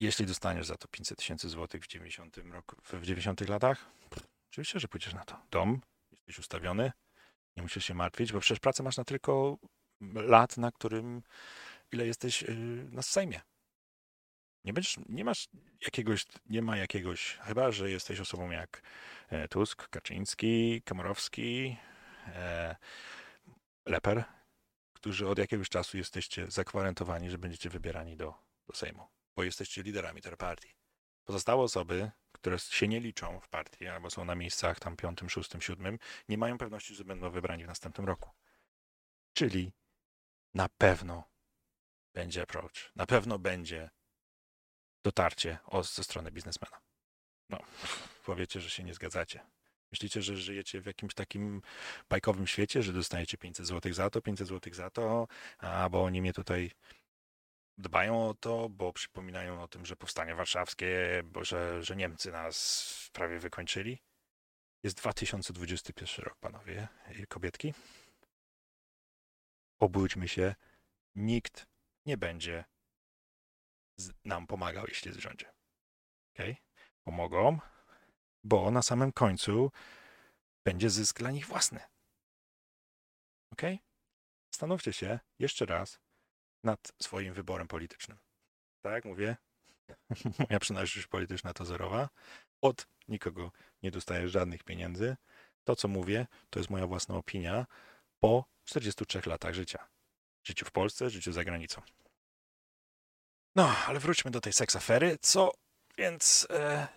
Jeśli 0.00 0.26
dostaniesz 0.26 0.66
za 0.66 0.76
to 0.76 0.88
500 0.88 1.18
tysięcy 1.18 1.48
złotych 1.48 1.82
w 1.84 1.86
90 1.86 2.36
roku, 2.36 2.76
w 2.84 3.02
90 3.02 3.48
latach, 3.48 3.86
oczywiście, 4.50 4.80
że 4.80 4.88
pójdziesz 4.88 5.14
na 5.14 5.24
to. 5.24 5.42
Dom, 5.50 5.80
jesteś 6.12 6.38
ustawiony, 6.38 6.92
nie 7.56 7.62
musisz 7.62 7.84
się 7.84 7.94
martwić, 7.94 8.32
bo 8.32 8.40
przecież 8.40 8.60
pracę 8.60 8.82
masz 8.82 8.96
na 8.96 9.04
tylko 9.04 9.58
lat, 10.14 10.56
na 10.56 10.72
którym 10.72 11.22
ile 11.92 12.06
jesteś 12.06 12.42
y, 12.42 12.88
na 12.90 13.02
Sejmie. 13.02 13.40
Nie, 14.64 14.72
będziesz, 14.72 14.96
nie 15.08 15.24
masz 15.24 15.48
jakiegoś, 15.84 16.26
nie 16.46 16.62
ma 16.62 16.76
jakiegoś, 16.76 17.38
chyba 17.42 17.72
że 17.72 17.90
jesteś 17.90 18.20
osobą 18.20 18.50
jak 18.50 18.82
e, 19.28 19.48
Tusk, 19.48 19.88
Kaczyński, 19.88 20.82
Komorowski, 20.82 21.76
e, 22.26 22.76
Leper, 23.86 24.24
którzy 24.92 25.28
od 25.28 25.38
jakiegoś 25.38 25.68
czasu 25.68 25.96
jesteście 25.96 26.50
zakwarentowani, 26.50 27.30
że 27.30 27.38
będziecie 27.38 27.70
wybierani 27.70 28.16
do, 28.16 28.34
do 28.66 28.74
Sejmu, 28.74 29.08
bo 29.36 29.42
jesteście 29.42 29.82
liderami 29.82 30.22
tej 30.22 30.36
partii. 30.36 30.74
Pozostałe 31.24 31.62
osoby, 31.62 32.10
które 32.32 32.58
się 32.58 32.88
nie 32.88 33.00
liczą 33.00 33.40
w 33.40 33.48
partii 33.48 33.86
albo 33.86 34.10
są 34.10 34.24
na 34.24 34.34
miejscach 34.34 34.80
tam 34.80 34.96
piątym, 34.96 35.30
szóstym, 35.30 35.60
siódmym, 35.60 35.98
nie 36.28 36.38
mają 36.38 36.58
pewności, 36.58 36.94
że 36.94 37.04
będą 37.04 37.30
wybrani 37.30 37.64
w 37.64 37.66
następnym 37.66 38.06
roku. 38.06 38.30
Czyli 39.32 39.72
na 40.54 40.68
pewno 40.78 41.24
będzie 42.14 42.42
approach, 42.42 42.92
na 42.96 43.06
pewno 43.06 43.38
będzie 43.38 43.90
dotarcie 45.04 45.58
ze 45.82 46.04
strony 46.04 46.30
biznesmena. 46.30 46.76
No, 47.48 47.58
powiecie, 48.24 48.60
że 48.60 48.70
się 48.70 48.84
nie 48.84 48.94
zgadzacie. 48.94 49.40
Myślicie, 49.92 50.22
że 50.22 50.36
żyjecie 50.36 50.80
w 50.80 50.86
jakimś 50.86 51.14
takim 51.14 51.62
bajkowym 52.08 52.46
świecie, 52.46 52.82
że 52.82 52.92
dostajecie 52.92 53.38
500 53.38 53.66
zł 53.66 53.92
za 53.92 54.10
to, 54.10 54.22
500 54.22 54.48
zł 54.48 54.74
za 54.74 54.90
to, 54.90 55.28
a 55.58 55.88
bo 55.88 56.04
oni 56.04 56.20
mnie 56.20 56.32
tutaj 56.32 56.70
dbają 57.78 58.28
o 58.28 58.34
to, 58.34 58.68
bo 58.68 58.92
przypominają 58.92 59.62
o 59.62 59.68
tym, 59.68 59.86
że 59.86 59.96
powstanie 59.96 60.34
warszawskie, 60.34 61.22
bo 61.24 61.44
że, 61.44 61.82
że 61.82 61.96
Niemcy 61.96 62.32
nas 62.32 63.10
prawie 63.12 63.38
wykończyli. 63.38 63.98
Jest 64.82 64.96
2021 64.96 66.24
rok, 66.24 66.36
panowie 66.38 66.88
i 67.18 67.26
kobietki. 67.26 67.74
Obudźmy 69.78 70.28
się. 70.28 70.54
Nikt 71.14 71.66
nie 72.06 72.16
będzie 72.16 72.64
nam 74.24 74.46
pomagał, 74.46 74.84
jeśli 74.88 75.08
jest 75.08 75.20
w 75.20 75.22
rządzie. 75.22 75.52
Okay? 76.34 76.56
Pomogą 77.04 77.58
bo 78.44 78.70
na 78.70 78.82
samym 78.82 79.12
końcu 79.12 79.72
będzie 80.64 80.90
zysk 80.90 81.18
dla 81.18 81.30
nich 81.30 81.46
własny. 81.46 81.80
Ok? 83.52 83.62
Zastanówcie 84.50 84.92
się 84.92 85.18
jeszcze 85.38 85.66
raz 85.66 86.00
nad 86.64 86.92
swoim 87.02 87.34
wyborem 87.34 87.68
politycznym. 87.68 88.18
Tak 88.82 88.92
jak 88.92 89.04
mówię, 89.04 89.36
moja 90.38 90.60
przynależność 90.60 91.06
polityczna 91.06 91.52
to 91.52 91.64
zerowa. 91.64 92.08
Od 92.60 92.86
nikogo 93.08 93.52
nie 93.82 93.90
dostaję 93.90 94.28
żadnych 94.28 94.64
pieniędzy. 94.64 95.16
To, 95.64 95.76
co 95.76 95.88
mówię, 95.88 96.26
to 96.50 96.58
jest 96.60 96.70
moja 96.70 96.86
własna 96.86 97.14
opinia 97.14 97.66
po 98.20 98.44
43 98.64 99.20
latach 99.26 99.54
życia. 99.54 99.88
Życiu 100.44 100.66
w 100.66 100.70
Polsce, 100.70 101.10
życiu 101.10 101.32
za 101.32 101.44
granicą. 101.44 101.82
No, 103.56 103.74
ale 103.86 104.00
wróćmy 104.00 104.30
do 104.30 104.40
tej 104.40 104.52
seksafery, 104.52 105.18
co 105.20 105.52
więc 105.98 106.46
e, 106.50 106.88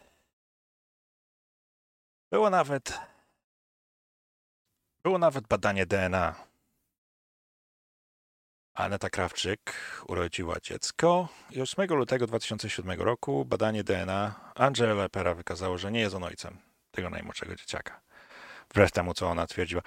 było 2.32 2.50
nawet 2.50 3.00
było 5.04 5.18
nawet 5.18 5.48
badanie 5.48 5.86
DNA. 5.86 6.36
Aneta 8.74 9.10
Krawczyk 9.10 9.74
urodziła 10.08 10.60
dziecko 10.60 11.30
i 11.52 11.62
8 11.62 11.88
lutego 11.90 12.28
2007 12.28 13.02
roku 13.02 13.46
badanie 13.46 13.84
DNA 13.84 14.52
Angela 14.56 14.94
Lepera 14.94 15.36
wykazało, 15.36 15.78
że 15.78 15.92
nie 15.92 16.00
jest 16.00 16.16
on 16.16 16.24
ojcem 16.24 16.58
tego 16.92 17.10
najmłodszego 17.10 17.56
dzieciaka. 17.56 18.02
Wbrew 18.70 18.92
temu, 18.92 19.14
co 19.14 19.30
ona 19.30 19.48
twierdziła. 19.48 19.82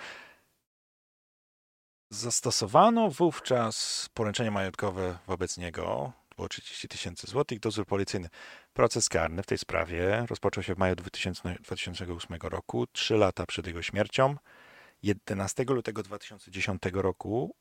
Zastosowano 2.10 3.10
wówczas 3.10 4.08
poręczenie 4.14 4.50
majątkowe 4.50 5.18
wobec 5.26 5.56
niego, 5.56 6.12
było 6.38 6.48
30 6.48 6.88
tysięcy 6.88 7.26
złotych, 7.26 7.60
dozór 7.60 7.86
policyjny. 7.86 8.28
Proces 8.72 9.08
karny 9.08 9.42
w 9.42 9.46
tej 9.46 9.58
sprawie 9.58 10.26
rozpoczął 10.30 10.62
się 10.62 10.74
w 10.74 10.78
maju 10.78 10.94
2000, 10.94 11.56
2008 11.60 12.38
roku, 12.42 12.86
trzy 12.86 13.16
lata 13.16 13.46
przed 13.46 13.66
jego 13.66 13.82
śmiercią. 13.82 14.36
11 15.02 15.64
lutego 15.64 16.02
2010 16.02 16.82
roku 16.92 17.56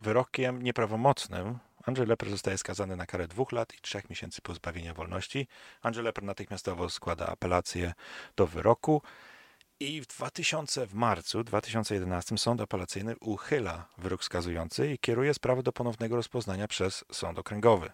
wyrokiem 0.00 0.62
nieprawomocnym 0.62 1.58
Andrzej 1.86 2.06
Leper 2.06 2.30
zostaje 2.30 2.58
skazany 2.58 2.96
na 2.96 3.06
karę 3.06 3.28
dwóch 3.28 3.52
lat 3.52 3.74
i 3.74 3.80
trzech 3.80 4.10
miesięcy 4.10 4.42
pozbawienia 4.42 4.94
wolności. 4.94 5.48
Andrzej 5.82 6.04
Leper 6.04 6.24
natychmiastowo 6.24 6.90
składa 6.90 7.26
apelację 7.26 7.92
do 8.36 8.46
wyroku. 8.46 9.02
I 9.80 10.00
w 10.00 10.06
2000, 10.06 10.86
w 10.86 10.94
marcu 10.94 11.44
2011 11.44 12.38
sąd 12.38 12.60
apelacyjny 12.60 13.18
uchyla 13.20 13.88
wyrok 13.98 14.24
skazujący 14.24 14.92
i 14.92 14.98
kieruje 14.98 15.34
sprawę 15.34 15.62
do 15.62 15.72
ponownego 15.72 16.16
rozpoznania 16.16 16.68
przez 16.68 17.04
sąd 17.12 17.38
okręgowy. 17.38 17.90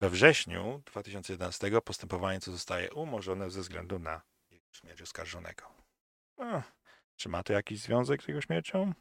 We 0.00 0.10
wrześniu 0.10 0.82
2011 0.86 1.80
postępowanie 1.80 2.40
to 2.40 2.52
zostaje 2.52 2.92
umorzone 2.92 3.50
ze 3.50 3.60
względu 3.60 3.98
na 3.98 4.20
śmierć 4.72 5.02
oskarżonego. 5.02 5.62
czy 7.16 7.28
ma 7.28 7.42
to 7.42 7.52
jakiś 7.52 7.80
związek 7.80 8.22
z 8.22 8.28
jego 8.28 8.40
śmiercią? 8.40 8.92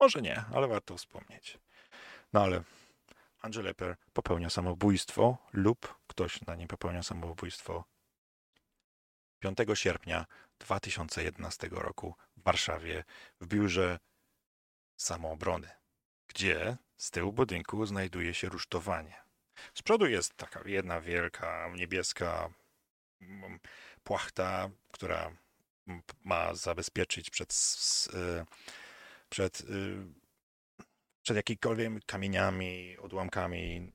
Może 0.00 0.22
nie, 0.22 0.44
ale 0.54 0.68
warto 0.68 0.96
wspomnieć. 0.96 1.58
No 2.32 2.42
ale 2.42 2.62
Andrzej 3.40 3.64
Leper 3.64 3.96
popełnia 4.12 4.50
samobójstwo 4.50 5.38
lub 5.52 5.94
ktoś 6.06 6.40
na 6.40 6.54
nim 6.54 6.68
popełnia 6.68 7.02
samobójstwo 7.02 7.84
5 9.40 9.58
sierpnia 9.74 10.26
2011 10.58 11.68
roku 11.70 12.14
w 12.36 12.42
Warszawie 12.42 13.04
w 13.40 13.46
biurze 13.46 13.98
samoobrony, 14.96 15.68
gdzie 16.28 16.76
z 16.96 17.10
tyłu 17.10 17.32
budynku 17.32 17.86
znajduje 17.86 18.34
się 18.34 18.48
rusztowanie. 18.48 19.14
Z 19.74 19.82
przodu 19.82 20.06
jest 20.06 20.36
taka 20.36 20.60
jedna 20.68 21.00
wielka 21.00 21.70
niebieska 21.74 22.50
mm, 23.20 23.60
płachta, 24.04 24.70
która 24.92 25.36
ma 26.24 26.54
zabezpieczyć 26.54 27.30
przed, 27.30 27.52
y, 28.14 28.46
przed, 29.28 29.60
y, 29.60 29.96
przed 31.22 31.36
jakimikolwiek 31.36 32.04
kamieniami, 32.06 32.98
odłamkami, 32.98 33.92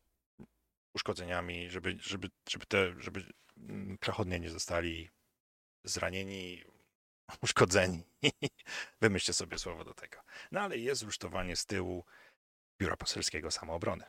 uszkodzeniami, 0.94 1.70
żeby, 1.70 1.98
żeby, 2.00 2.30
żeby, 2.50 2.66
te, 2.66 3.02
żeby 3.02 3.24
mm, 3.58 3.98
przechodnie 3.98 4.40
nie 4.40 4.50
zostali 4.50 5.10
zranieni, 5.86 6.64
uszkodzeni. 7.42 8.04
Wymyślcie 9.02 9.34
sobie 9.34 9.60
słowo 9.60 9.84
do 9.84 9.94
tego. 9.94 10.22
No 10.52 10.62
ale 10.62 10.78
jest 10.78 11.02
rusztowanie 11.02 11.56
z 11.56 11.66
tyłu 11.66 12.06
Biura 12.80 12.98
Poselskiego 12.98 13.52
Samoobrony. 13.52 14.06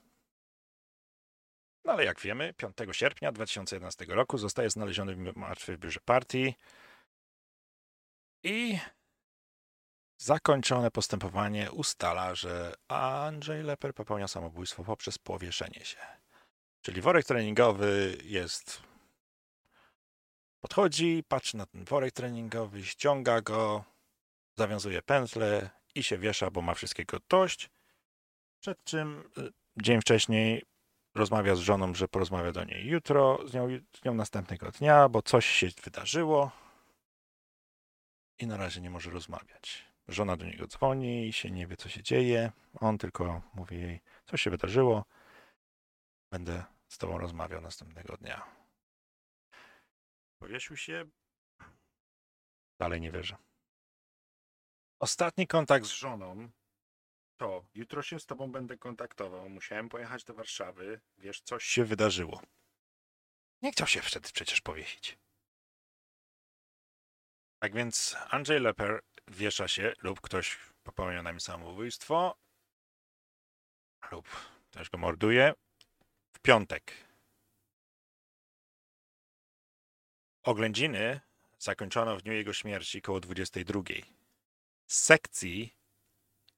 No 1.84 1.92
ale 1.92 2.04
jak 2.04 2.20
wiemy, 2.20 2.54
5 2.54 2.76
sierpnia 2.92 3.32
2011 3.32 4.04
roku 4.08 4.38
zostaje 4.38 4.70
znaleziony 4.70 5.32
martwy 5.36 5.76
w 5.76 5.80
biurze 5.80 6.00
partii 6.04 6.54
i 8.42 8.78
zakończone 10.18 10.90
postępowanie 10.90 11.72
ustala, 11.72 12.34
że 12.34 12.74
Andrzej 12.88 13.62
Leper 13.62 13.94
popełnia 13.94 14.28
samobójstwo 14.28 14.84
poprzez 14.84 15.18
powieszenie 15.18 15.84
się. 15.84 15.98
Czyli 16.82 17.00
worek 17.00 17.26
treningowy 17.26 18.18
jest 18.24 18.82
Podchodzi, 20.60 21.24
patrzy 21.28 21.56
na 21.56 21.66
ten 21.66 21.84
worek 21.84 22.12
treningowy, 22.12 22.84
ściąga 22.84 23.40
go, 23.40 23.84
zawiązuje 24.56 25.02
pętlę 25.02 25.70
i 25.94 26.02
się 26.02 26.18
wiesza, 26.18 26.50
bo 26.50 26.62
ma 26.62 26.74
wszystkiego 26.74 27.18
dość. 27.28 27.70
Przed 28.60 28.84
czym 28.84 29.24
y, 29.38 29.52
dzień 29.76 30.00
wcześniej 30.00 30.62
rozmawia 31.14 31.54
z 31.54 31.58
żoną, 31.58 31.94
że 31.94 32.08
porozmawia 32.08 32.52
do 32.52 32.64
niej 32.64 32.86
jutro, 32.86 33.38
z 33.48 33.54
nią, 33.54 33.68
z 34.00 34.04
nią 34.04 34.14
następnego 34.14 34.70
dnia, 34.70 35.08
bo 35.08 35.22
coś 35.22 35.46
się 35.46 35.68
wydarzyło 35.84 36.50
i 38.38 38.46
na 38.46 38.56
razie 38.56 38.80
nie 38.80 38.90
może 38.90 39.10
rozmawiać. 39.10 39.84
Żona 40.08 40.36
do 40.36 40.44
niego 40.44 40.66
dzwoni 40.66 41.32
się 41.32 41.50
nie 41.50 41.66
wie, 41.66 41.76
co 41.76 41.88
się 41.88 42.02
dzieje. 42.02 42.52
On 42.80 42.98
tylko 42.98 43.42
mówi 43.54 43.76
jej, 43.76 44.00
co 44.26 44.36
się 44.36 44.50
wydarzyło. 44.50 45.04
Będę 46.30 46.64
z 46.88 46.98
tobą 46.98 47.18
rozmawiał 47.18 47.60
następnego 47.60 48.16
dnia. 48.16 48.55
Powiesił 50.38 50.77
się. 50.77 51.05
Dalej 52.79 53.01
nie 53.01 53.11
wierzę. 53.11 53.37
Ostatni 54.99 55.46
kontakt 55.46 55.87
z 55.87 55.90
żoną 55.90 56.51
to 57.37 57.64
jutro 57.75 58.03
się 58.03 58.20
z 58.20 58.27
tobą 58.27 58.53
będę 58.53 58.79
kontaktował. 58.79 59.49
Musiałem 59.49 59.88
pojechać 59.88 60.25
do 60.25 60.35
Warszawy. 60.35 61.01
Wiesz, 61.18 61.40
coś 61.40 61.64
się 61.64 61.85
wydarzyło. 61.85 62.42
Nie 63.62 63.72
chciał 63.72 63.87
się 63.87 64.03
wtedy 64.03 64.29
przecież 64.33 64.61
powiesić. 64.61 65.18
Tak 67.59 67.75
więc 67.75 68.16
Andrzej 68.31 68.61
Leper 68.61 69.01
wiesza 69.29 69.68
się 69.68 69.92
lub 70.03 70.20
ktoś 70.20 70.59
popełnia 70.83 71.22
na 71.22 71.31
nim 71.31 71.40
samobójstwo 71.40 72.37
lub 74.11 74.29
też 74.70 74.90
go 74.90 74.99
morduje 74.99 75.55
w 76.33 76.40
piątek 76.40 76.92
Oględziny 80.46 81.20
zakończono 81.59 82.16
w 82.16 82.22
dniu 82.22 82.32
jego 82.32 82.52
śmierci 82.52 83.02
koło 83.02 83.20
22. 83.20 83.82
Sekcji 84.87 85.74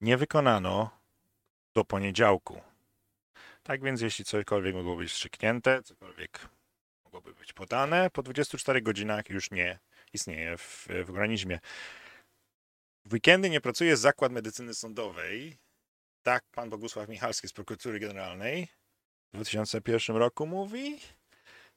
nie 0.00 0.16
wykonano 0.16 0.90
do 1.74 1.84
poniedziałku. 1.84 2.60
Tak 3.62 3.82
więc 3.82 4.00
jeśli 4.00 4.24
cokolwiek 4.24 4.74
mogło 4.74 4.96
być 4.96 5.12
strzyknięte, 5.12 5.82
cokolwiek 5.82 6.48
mogłoby 7.04 7.34
być 7.34 7.52
podane, 7.52 8.10
po 8.10 8.22
24 8.22 8.82
godzinach 8.82 9.30
już 9.30 9.50
nie 9.50 9.78
istnieje 10.12 10.56
w, 10.56 10.88
w 11.04 11.10
organizmie. 11.10 11.58
W 13.04 13.12
weekendy 13.12 13.50
nie 13.50 13.60
pracuje 13.60 13.96
Zakład 13.96 14.32
Medycyny 14.32 14.74
Sądowej. 14.74 15.58
Tak 16.22 16.44
pan 16.52 16.70
Bogusław 16.70 17.08
Michalski 17.08 17.48
z 17.48 17.52
Prokuratury 17.52 18.00
Generalnej 18.00 18.68
w 19.32 19.34
2001 19.34 20.16
roku 20.16 20.46
mówi. 20.46 20.98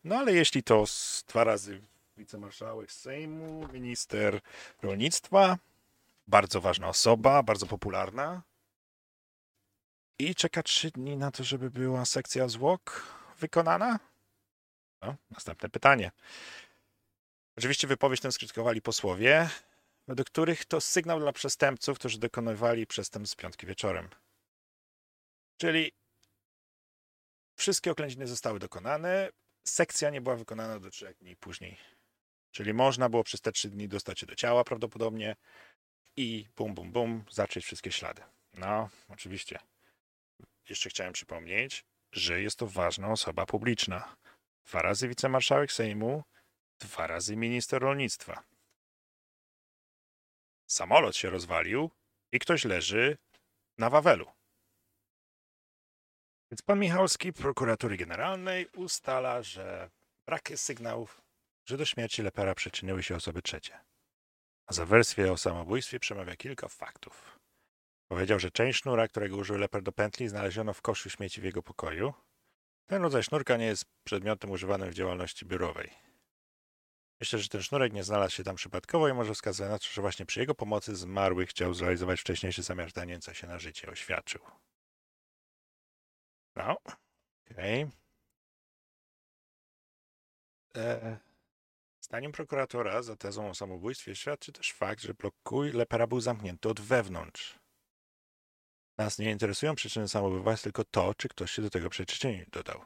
No 0.04 0.18
ale 0.18 0.34
jeśli 0.34 0.64
to 0.64 0.86
dwa 1.28 1.44
razy 1.44 1.82
wicemarszałek 2.22 2.92
Sejmu, 2.92 3.68
minister 3.74 4.42
rolnictwa, 4.82 5.58
bardzo 6.28 6.62
ważna 6.62 6.88
osoba, 6.88 7.44
bardzo 7.44 7.66
popularna. 7.66 8.42
I 10.20 10.36
czeka 10.36 10.64
trzy 10.64 10.92
dni 10.92 11.18
na 11.18 11.32
to, 11.32 11.44
żeby 11.44 11.72
była 11.72 12.06
sekcja 12.06 12.48
zwłok 12.48 13.06
wykonana? 13.40 14.00
No, 15.02 15.16
następne 15.32 15.70
pytanie. 15.70 16.12
Oczywiście 17.58 17.88
wypowiedź 17.88 18.22
tę 18.22 18.32
skrytykowali 18.32 18.82
posłowie, 18.82 19.50
według 20.08 20.30
których 20.30 20.66
to 20.66 20.82
sygnał 20.82 21.20
dla 21.20 21.34
przestępców, 21.34 22.00
którzy 22.00 22.20
dokonywali 22.20 22.88
przestępstw 22.88 23.38
piątki 23.38 23.68
wieczorem. 23.68 24.10
Czyli 25.58 25.92
wszystkie 27.56 27.92
oględziny 27.92 28.28
zostały 28.28 28.60
dokonane, 28.60 29.30
sekcja 29.64 30.10
nie 30.10 30.22
była 30.22 30.36
wykonana 30.36 30.80
do 30.80 30.90
trzech 30.90 31.18
dni 31.18 31.36
później. 31.36 31.78
Czyli 32.52 32.74
można 32.74 33.10
było 33.10 33.24
przez 33.24 33.42
te 33.42 33.52
trzy 33.52 33.70
dni 33.70 33.88
dostać 33.88 34.20
się 34.20 34.26
do 34.26 34.36
ciała 34.36 34.64
prawdopodobnie 34.64 35.36
i 36.16 36.48
bum, 36.56 36.74
bum, 36.74 36.92
bum, 36.92 37.24
zacząć 37.32 37.66
wszystkie 37.66 37.92
ślady. 37.92 38.22
No, 38.54 38.90
oczywiście. 39.10 39.60
Jeszcze 40.70 40.90
chciałem 40.90 41.14
przypomnieć, 41.14 41.86
że 42.12 42.42
jest 42.42 42.60
to 42.60 42.68
ważna 42.68 43.12
osoba 43.12 43.46
publiczna. 43.46 44.16
Dwa 44.66 44.82
razy 44.82 45.08
wicemarszałek 45.08 45.72
Sejmu, 45.72 46.24
dwa 46.80 47.08
razy 47.08 47.36
minister 47.36 47.82
rolnictwa. 47.82 48.44
Samolot 50.68 51.16
się 51.16 51.30
rozwalił 51.30 51.90
i 52.32 52.40
ktoś 52.40 52.66
leży 52.66 53.18
na 53.78 53.90
Wawelu. 53.90 54.32
Więc 56.52 56.62
pan 56.62 56.80
Michalski, 56.80 57.34
prokuratury 57.34 57.98
generalnej, 57.98 58.68
ustala, 58.68 59.42
że 59.42 59.90
brak 60.26 60.50
jest 60.50 60.64
sygnałów, 60.64 61.22
że 61.72 61.78
do 61.78 61.86
śmierci 61.86 62.22
Lepera 62.22 62.56
przyczyniły 62.56 63.04
się 63.04 63.16
osoby 63.16 63.42
trzecie. 63.42 63.80
A 64.66 64.74
za 64.74 64.86
wersję 64.86 65.32
o 65.32 65.38
samobójstwie 65.38 66.00
przemawia 66.00 66.36
kilka 66.36 66.68
faktów. 66.68 67.40
Powiedział, 68.08 68.40
że 68.40 68.52
część 68.52 68.80
sznura, 68.80 69.08
którego 69.08 69.38
użył 69.38 69.58
Leper 69.58 69.84
do 69.84 69.92
pętli, 69.92 70.28
znaleziono 70.28 70.74
w 70.74 70.82
koszu 70.82 71.10
śmieci 71.10 71.42
w 71.42 71.44
jego 71.44 71.64
pokoju. 71.64 72.14
Ten 72.86 73.02
rodzaj 73.02 73.24
sznurka 73.24 73.58
nie 73.58 73.66
jest 73.66 73.86
przedmiotem 74.04 74.52
używanym 74.52 74.90
w 74.90 74.94
działalności 74.94 75.46
biurowej. 75.46 75.92
Myślę, 77.20 77.40
że 77.40 77.50
ten 77.50 77.62
sznurek 77.62 77.94
nie 77.94 78.04
znalazł 78.04 78.36
się 78.36 78.44
tam 78.44 78.56
przypadkowo 78.56 79.08
i 79.08 79.14
może 79.14 79.34
wskazać 79.34 79.70
na 79.70 79.80
to, 79.80 79.86
że 79.86 80.02
właśnie 80.02 80.26
przy 80.26 80.40
jego 80.40 80.56
pomocy 80.56 80.96
zmarły 80.96 81.46
chciał 81.46 81.74
zrealizować 81.74 82.22
wcześniejszy 82.22 82.64
zamiar 82.64 82.90
zdanięcia 82.90 83.34
się 83.34 83.48
na 83.48 83.60
życie, 83.60 83.90
oświadczył. 83.90 84.42
No, 86.56 86.78
okej. 87.52 87.84
Okay. 87.84 87.92
E, 90.76 91.31
zdaniem 92.12 92.32
prokuratora 92.32 93.02
za 93.02 93.16
tezą 93.16 93.50
o 93.50 93.54
samobójstwie 93.54 94.16
świadczy 94.16 94.52
też 94.52 94.74
fakt, 94.74 95.02
że 95.02 95.14
blokuj 95.14 95.72
Lepera 95.72 96.08
był 96.08 96.22
zamknięty 96.22 96.70
od 96.70 96.80
wewnątrz. 96.80 97.60
Nas 98.98 99.20
nie 99.20 99.32
interesują 99.32 99.76
przyczyny 99.76 100.08
samobójstwa, 100.08 100.64
tylko 100.64 100.84
to, 100.84 101.14
czy 101.16 101.30
ktoś 101.30 101.52
się 101.52 101.62
do 101.62 101.70
tego 101.70 101.90
przyczynił, 101.90 102.46
dodał. 102.52 102.82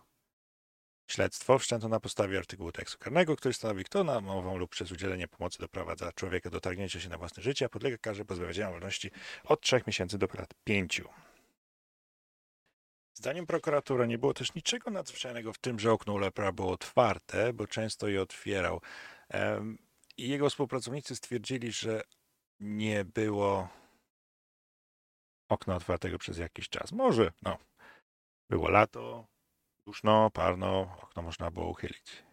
Śledztwo 1.11 1.59
wszczęto 1.59 1.89
na 1.89 1.99
podstawie 1.99 2.37
artykułu 2.37 2.71
tekstu 2.71 2.97
karnego, 2.97 3.35
który 3.35 3.53
stanowi, 3.53 3.83
kto 3.83 4.03
namową 4.03 4.57
lub 4.57 4.71
przez 4.71 4.91
udzielenie 4.91 5.27
pomocy 5.27 5.59
doprowadza 5.59 6.11
człowieka 6.11 6.49
do 6.49 6.61
targnięcia 6.61 6.99
się 6.99 7.09
na 7.09 7.17
własne 7.17 7.43
życie, 7.43 7.65
a 7.65 7.69
podlega 7.69 7.97
karze 7.97 8.25
pozbawienia 8.25 8.71
wolności 8.71 9.11
od 9.43 9.61
3 9.61 9.81
miesięcy 9.87 10.17
do 10.17 10.27
lat 10.33 10.53
5. 10.63 11.01
Zdaniem 13.13 13.45
prokuratora 13.45 14.05
nie 14.05 14.17
było 14.17 14.33
też 14.33 14.55
niczego 14.55 14.91
nadzwyczajnego 14.91 15.53
w 15.53 15.57
tym, 15.57 15.79
że 15.79 15.91
okno 15.91 16.17
Lepra 16.17 16.51
było 16.51 16.71
otwarte, 16.71 17.53
bo 17.53 17.67
często 17.67 18.07
je 18.07 18.21
otwierał. 18.21 18.81
I 20.17 20.29
jego 20.29 20.49
współpracownicy 20.49 21.15
stwierdzili, 21.15 21.71
że 21.71 22.01
nie 22.59 23.05
było 23.05 23.69
okna 25.49 25.75
otwartego 25.75 26.17
przez 26.17 26.37
jakiś 26.37 26.69
czas. 26.69 26.91
Może, 26.91 27.31
no. 27.41 27.57
Było 28.49 28.69
lato, 28.69 29.27
duszno, 29.87 30.31
parno, 30.31 30.97
okno 31.01 31.21
można 31.21 31.51
było 31.51 31.69
uchylić. 31.69 32.23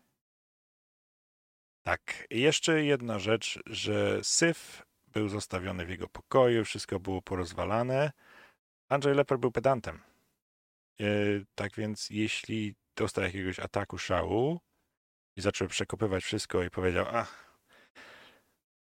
Tak, 1.82 2.26
I 2.30 2.40
jeszcze 2.40 2.84
jedna 2.84 3.18
rzecz, 3.18 3.60
że 3.66 4.24
syf 4.24 4.82
był 5.06 5.28
zostawiony 5.28 5.86
w 5.86 5.90
jego 5.90 6.08
pokoju, 6.08 6.64
wszystko 6.64 7.00
było 7.00 7.22
porozwalane. 7.22 8.12
Andrzej 8.88 9.14
Leper 9.14 9.38
był 9.38 9.52
pedantem. 9.52 10.02
E, 11.00 11.04
tak 11.54 11.76
więc 11.76 12.10
jeśli 12.10 12.74
dostał 12.96 13.24
jakiegoś 13.24 13.58
ataku 13.60 13.98
szału 13.98 14.60
i 15.36 15.40
zaczął 15.40 15.68
przekopywać 15.68 16.24
wszystko 16.24 16.62
i 16.62 16.70
powiedział, 16.70 17.06
a 17.06 17.26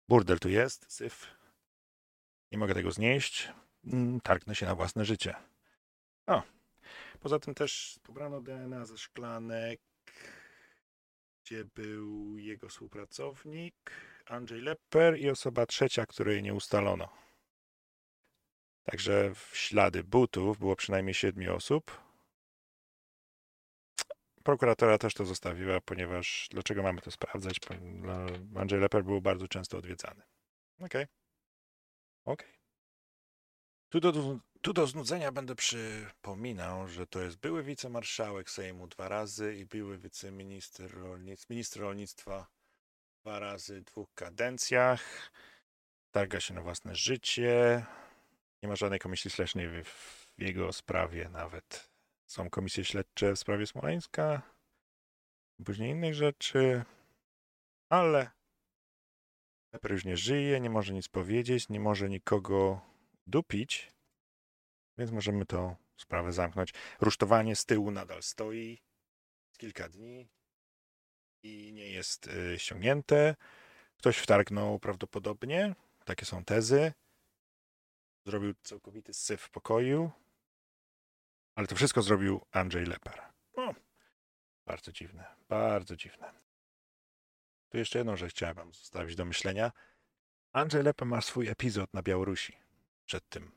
burdel 0.08 0.38
tu 0.38 0.48
jest, 0.48 0.92
syf, 0.92 1.26
nie 2.52 2.58
mogę 2.58 2.74
tego 2.74 2.90
znieść, 2.90 3.48
mm, 3.84 4.20
targnę 4.20 4.54
się 4.54 4.66
na 4.66 4.74
własne 4.74 5.04
życie. 5.04 5.34
O, 6.26 6.42
poza 7.20 7.38
tym 7.38 7.54
też 7.54 8.00
pobrano 8.02 8.40
DNA 8.40 8.84
ze 8.84 8.98
szklanek, 8.98 9.80
gdzie 11.44 11.64
był 11.64 12.38
jego 12.38 12.68
współpracownik, 12.68 13.74
Andrzej 14.26 14.60
Lepper 14.60 15.18
i 15.18 15.30
osoba 15.30 15.66
trzecia, 15.66 16.06
której 16.06 16.42
nie 16.42 16.54
ustalono. 16.54 17.08
Także 18.84 19.34
w 19.34 19.56
ślady 19.56 20.04
butów 20.04 20.58
było 20.58 20.76
przynajmniej 20.76 21.14
siedmiu 21.14 21.54
osób. 21.54 22.07
Prokuratora 24.48 24.98
też 24.98 25.14
to 25.14 25.24
zostawiła, 25.24 25.80
ponieważ 25.80 26.48
dlaczego 26.50 26.82
mamy 26.82 27.00
to 27.00 27.10
sprawdzać? 27.10 27.56
Andrzej 28.56 28.80
Leper 28.80 29.04
był 29.04 29.20
bardzo 29.20 29.48
często 29.48 29.78
odwiedzany. 29.78 30.22
Okej. 30.80 30.86
Okay. 30.86 31.08
Okej. 32.24 32.46
Okay. 32.46 32.58
Tu 33.88 34.00
do, 34.00 34.38
tu 34.60 34.72
do 34.72 34.86
znudzenia 34.86 35.32
będę 35.32 35.54
przypominał, 35.54 36.88
że 36.88 37.06
to 37.06 37.22
jest 37.22 37.36
były 37.36 37.62
wicemarszałek 37.62 38.50
Sejmu 38.50 38.86
dwa 38.86 39.08
razy 39.08 39.56
i 39.56 39.66
były 39.66 39.98
wiceminister 39.98 40.94
rolnictwa, 40.94 41.54
minister 41.54 41.82
rolnictwa 41.82 42.46
dwa 43.22 43.38
razy, 43.38 43.80
w 43.80 43.84
dwóch 43.84 44.14
kadencjach. 44.14 45.30
Targa 46.10 46.40
się 46.40 46.54
na 46.54 46.62
własne 46.62 46.94
życie. 46.94 47.86
Nie 48.62 48.68
ma 48.68 48.76
żadnej 48.76 48.98
komisji 48.98 49.30
śledczej 49.30 49.84
w, 49.84 49.88
w 50.38 50.42
jego 50.42 50.72
sprawie 50.72 51.28
nawet. 51.28 51.87
Są 52.28 52.50
komisje 52.50 52.84
śledcze 52.84 53.34
w 53.34 53.38
sprawie 53.38 53.66
Smoleńska, 53.66 54.42
później 55.64 55.90
innych 55.90 56.14
rzeczy, 56.14 56.84
ale 57.88 58.30
Pepper 59.70 59.92
już 59.92 60.04
nie 60.04 60.16
żyje, 60.16 60.60
nie 60.60 60.70
może 60.70 60.92
nic 60.92 61.08
powiedzieć, 61.08 61.68
nie 61.68 61.80
może 61.80 62.08
nikogo 62.08 62.80
dupić, 63.26 63.92
więc 64.98 65.10
możemy 65.10 65.46
tą 65.46 65.76
sprawę 65.96 66.32
zamknąć. 66.32 66.74
Rusztowanie 67.00 67.56
z 67.56 67.64
tyłu 67.64 67.90
nadal 67.90 68.22
stoi 68.22 68.78
kilka 69.58 69.88
dni 69.88 70.28
i 71.42 71.72
nie 71.72 71.90
jest 71.90 72.26
y, 72.26 72.58
ściągnięte. 72.58 73.36
Ktoś 73.96 74.18
wtargnął 74.18 74.78
prawdopodobnie, 74.78 75.74
takie 76.04 76.26
są 76.26 76.44
tezy. 76.44 76.92
Zrobił 78.26 78.54
całkowity 78.62 79.14
syf 79.14 79.42
w 79.42 79.50
pokoju, 79.50 80.10
ale 81.58 81.66
to 81.66 81.76
wszystko 81.76 82.02
zrobił 82.02 82.40
Andrzej 82.52 82.86
Lepar. 82.86 83.32
No, 83.56 83.74
bardzo 84.66 84.92
dziwne, 84.92 85.24
bardzo 85.48 85.96
dziwne. 85.96 86.32
Tu 87.68 87.78
jeszcze 87.78 87.98
jedną 87.98 88.16
rzecz 88.16 88.30
chciałem 88.30 88.56
wam 88.56 88.72
zostawić 88.72 89.16
do 89.16 89.24
myślenia. 89.24 89.72
Andrzej 90.52 90.82
Lepar 90.82 91.08
ma 91.08 91.20
swój 91.20 91.48
epizod 91.48 91.94
na 91.94 92.02
Białorusi 92.02 92.56
przed 93.06 93.28
tym, 93.28 93.52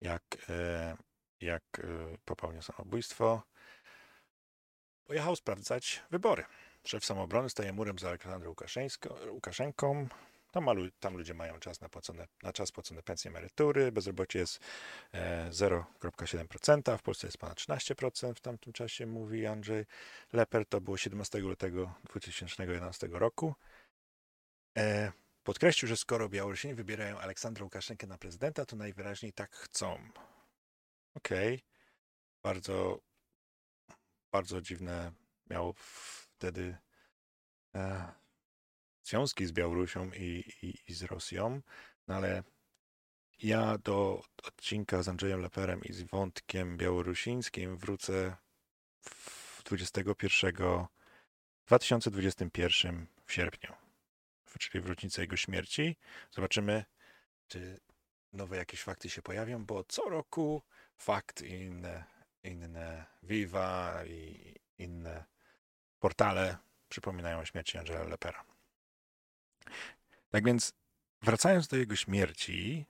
jak, 0.00 0.22
e, 0.48 0.96
jak 1.40 1.62
e, 1.78 1.82
popełnił 2.24 2.62
samobójstwo. 2.62 3.42
Pojechał 5.04 5.36
sprawdzać 5.36 6.02
wybory. 6.10 6.44
Szef 6.86 7.04
samobrony 7.04 7.50
staje 7.50 7.72
murem 7.72 7.98
za 7.98 8.08
Aleksandrem 8.08 8.54
Łukaszenką. 9.28 10.08
Tam, 10.52 10.66
tam 11.00 11.16
ludzie 11.16 11.34
mają 11.34 11.60
czas 11.60 11.80
na, 11.80 11.88
płacone, 11.88 12.28
na 12.42 12.52
czas 12.52 12.72
płacone 12.72 13.02
pensje 13.02 13.30
emerytury, 13.30 13.92
bezrobocie 13.92 14.38
jest 14.38 14.60
0,7%, 15.50 16.94
e, 16.94 16.98
w 16.98 17.02
Polsce 17.02 17.26
jest 17.26 17.38
ponad 17.38 17.58
13% 17.58 18.34
w 18.34 18.40
tamtym 18.40 18.72
czasie, 18.72 19.06
mówi 19.06 19.46
Andrzej 19.46 19.84
Leper, 20.32 20.66
to 20.66 20.80
było 20.80 20.96
17 20.96 21.38
lutego 21.38 21.94
2011 22.04 23.08
roku. 23.12 23.54
E, 24.78 25.12
podkreślił, 25.44 25.88
że 25.88 25.96
skoro 25.96 26.28
Białorusini 26.28 26.74
wybierają 26.74 27.18
Aleksandra 27.18 27.64
Łukaszenkę 27.64 28.06
na 28.06 28.18
prezydenta, 28.18 28.66
to 28.66 28.76
najwyraźniej 28.76 29.32
tak 29.32 29.56
chcą. 29.56 29.98
Okej, 31.14 31.54
okay. 31.54 31.66
bardzo, 32.42 33.00
bardzo 34.32 34.60
dziwne 34.60 35.12
miało 35.50 35.74
wtedy 35.76 36.76
e, 37.74 38.21
związki 39.04 39.46
z 39.46 39.52
Białorusią 39.52 40.10
i, 40.10 40.44
i, 40.62 40.74
i 40.88 40.94
z 40.94 41.02
Rosją, 41.02 41.60
no 42.08 42.14
ale 42.14 42.42
ja 43.38 43.78
do 43.78 44.22
odcinka 44.42 45.02
z 45.02 45.08
Andrzejem 45.08 45.40
Leperem 45.40 45.84
i 45.84 45.92
z 45.92 46.02
wątkiem 46.02 46.76
białorusińskim 46.76 47.76
wrócę 47.76 48.36
w 49.00 49.62
21, 49.64 50.52
2021 51.66 53.06
w 53.24 53.32
sierpniu, 53.32 53.72
czyli 54.58 54.84
w 54.84 54.86
rocznicę 54.86 55.22
jego 55.22 55.36
śmierci. 55.36 55.96
Zobaczymy, 56.30 56.84
czy 57.48 57.80
nowe 58.32 58.56
jakieś 58.56 58.82
fakty 58.82 59.10
się 59.10 59.22
pojawią, 59.22 59.64
bo 59.64 59.84
co 59.84 60.02
roku 60.02 60.62
fakt 60.96 61.42
i 61.42 61.50
inne, 61.50 62.04
inne 62.42 63.06
Viva 63.22 64.04
i 64.06 64.54
inne 64.78 65.24
portale 65.98 66.56
przypominają 66.88 67.38
o 67.38 67.44
śmierci 67.44 67.78
Andrzeja 67.78 68.04
Lepera. 68.04 68.51
Tak 70.30 70.44
więc, 70.44 70.72
wracając 71.22 71.68
do 71.68 71.76
jego 71.76 71.96
śmierci, 71.96 72.86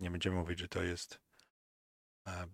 nie 0.00 0.10
będziemy 0.10 0.36
mówić, 0.36 0.58
że 0.58 0.68
to 0.68 0.82
jest 0.82 1.20
e, 2.26 2.46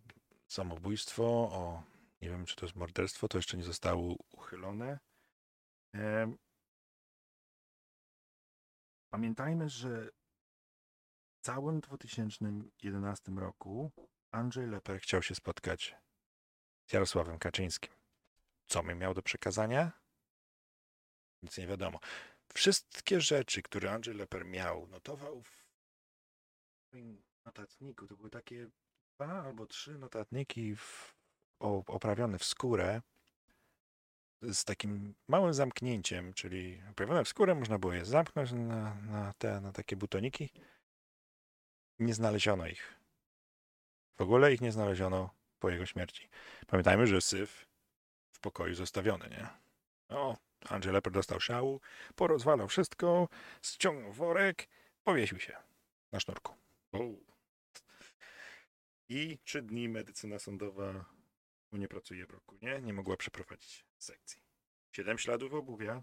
samobójstwo, 0.48 1.24
o 1.52 1.82
nie 2.20 2.30
wiem, 2.30 2.46
czy 2.46 2.56
to 2.56 2.66
jest 2.66 2.76
morderstwo, 2.76 3.28
to 3.28 3.38
jeszcze 3.38 3.56
nie 3.56 3.64
zostało 3.64 4.16
uchylone. 4.30 4.98
E, 5.94 6.32
pamiętajmy, 9.10 9.68
że 9.68 10.10
w 11.38 11.44
całym 11.44 11.80
2011 11.80 13.32
roku 13.32 13.92
Andrzej 14.30 14.66
Leper 14.66 15.00
chciał 15.00 15.22
się 15.22 15.34
spotkać 15.34 15.96
z 16.86 16.92
Jarosławem 16.92 17.38
Kaczyńskim. 17.38 17.92
Co 18.66 18.82
mi 18.82 18.94
miał 18.94 19.14
do 19.14 19.22
przekazania? 19.22 19.92
Nic 21.42 21.58
nie 21.58 21.66
wiadomo. 21.66 22.00
Wszystkie 22.54 23.20
rzeczy, 23.20 23.62
które 23.62 23.92
Andrzej 23.92 24.14
Leper 24.14 24.44
miał, 24.44 24.86
notował 24.86 25.42
w 25.42 25.66
swoim 26.88 27.22
notatniku. 27.44 28.06
To 28.06 28.16
były 28.16 28.30
takie 28.30 28.70
dwa 29.14 29.42
albo 29.42 29.66
trzy 29.66 29.98
notatniki 29.98 30.76
w, 30.76 31.14
o, 31.60 31.84
oprawione 31.86 32.38
w 32.38 32.44
skórę 32.44 33.02
z 34.42 34.64
takim 34.64 35.14
małym 35.28 35.54
zamknięciem, 35.54 36.34
czyli 36.34 36.82
oprawione 36.90 37.24
w 37.24 37.28
skórę, 37.28 37.54
można 37.54 37.78
było 37.78 37.92
je 37.92 38.04
zamknąć 38.04 38.52
na, 38.52 38.94
na, 38.94 39.32
te, 39.38 39.60
na 39.60 39.72
takie 39.72 39.96
butoniki. 39.96 40.50
Nie 41.98 42.14
znaleziono 42.14 42.66
ich. 42.66 42.94
W 44.16 44.22
ogóle 44.22 44.52
ich 44.52 44.60
nie 44.60 44.72
znaleziono 44.72 45.30
po 45.58 45.70
jego 45.70 45.86
śmierci. 45.86 46.28
Pamiętajmy, 46.66 47.06
że 47.06 47.20
syf 47.20 47.66
w 48.32 48.40
pokoju 48.40 48.74
zostawiony, 48.74 49.28
nie? 49.28 49.48
O, 50.16 50.36
Andrzej 50.68 50.92
Leper 50.92 51.12
dostał 51.12 51.40
szału, 51.40 51.80
porozwalał 52.14 52.68
wszystko, 52.68 53.28
ściągnął 53.62 54.12
worek, 54.12 54.68
powiesił 55.04 55.38
się 55.40 55.56
na 56.12 56.20
sznurku. 56.20 56.54
I 59.08 59.38
trzy 59.44 59.62
dni 59.62 59.88
medycyna 59.88 60.38
sądowa 60.38 61.04
nie 61.72 61.88
pracuje 61.88 62.26
w 62.26 62.30
roku, 62.30 62.56
nie? 62.62 62.80
Nie 62.80 62.92
mogła 62.92 63.16
przeprowadzić 63.16 63.84
sekcji. 63.98 64.42
Siedem 64.92 65.18
śladów 65.18 65.54
obuwia 65.54 66.02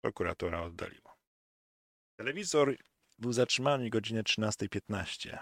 prokuratora 0.00 0.62
oddaliło. 0.62 1.16
Telewizor 2.16 2.76
był 3.18 3.32
zatrzymany 3.32 3.90
godzinie 3.90 4.22
13.15. 4.22 5.38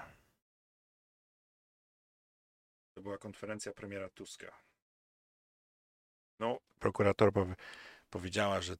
To 2.94 3.02
była 3.02 3.18
konferencja 3.18 3.72
premiera 3.72 4.08
Tuska. 4.08 4.58
No, 6.38 6.58
prokurator 6.78 7.32
powie, 7.32 7.54
powiedziała, 8.10 8.60
że 8.60 8.76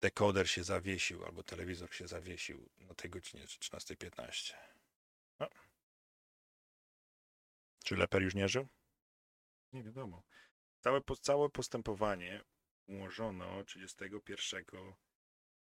dekoder 0.00 0.50
się 0.50 0.64
zawiesił, 0.64 1.24
albo 1.24 1.42
telewizor 1.42 1.94
się 1.94 2.08
zawiesił 2.08 2.70
na 2.78 2.94
tej 2.94 3.10
godzinie 3.10 3.44
13.15. 3.44 4.54
No. 5.38 5.48
Czy 7.84 7.96
Leper 7.96 8.22
już 8.22 8.34
nie 8.34 8.48
żył? 8.48 8.68
Nie 9.72 9.82
wiadomo. 9.82 10.22
Całe, 10.80 11.00
całe 11.20 11.50
postępowanie 11.50 12.44
ułożono 12.86 13.64
31 13.64 14.64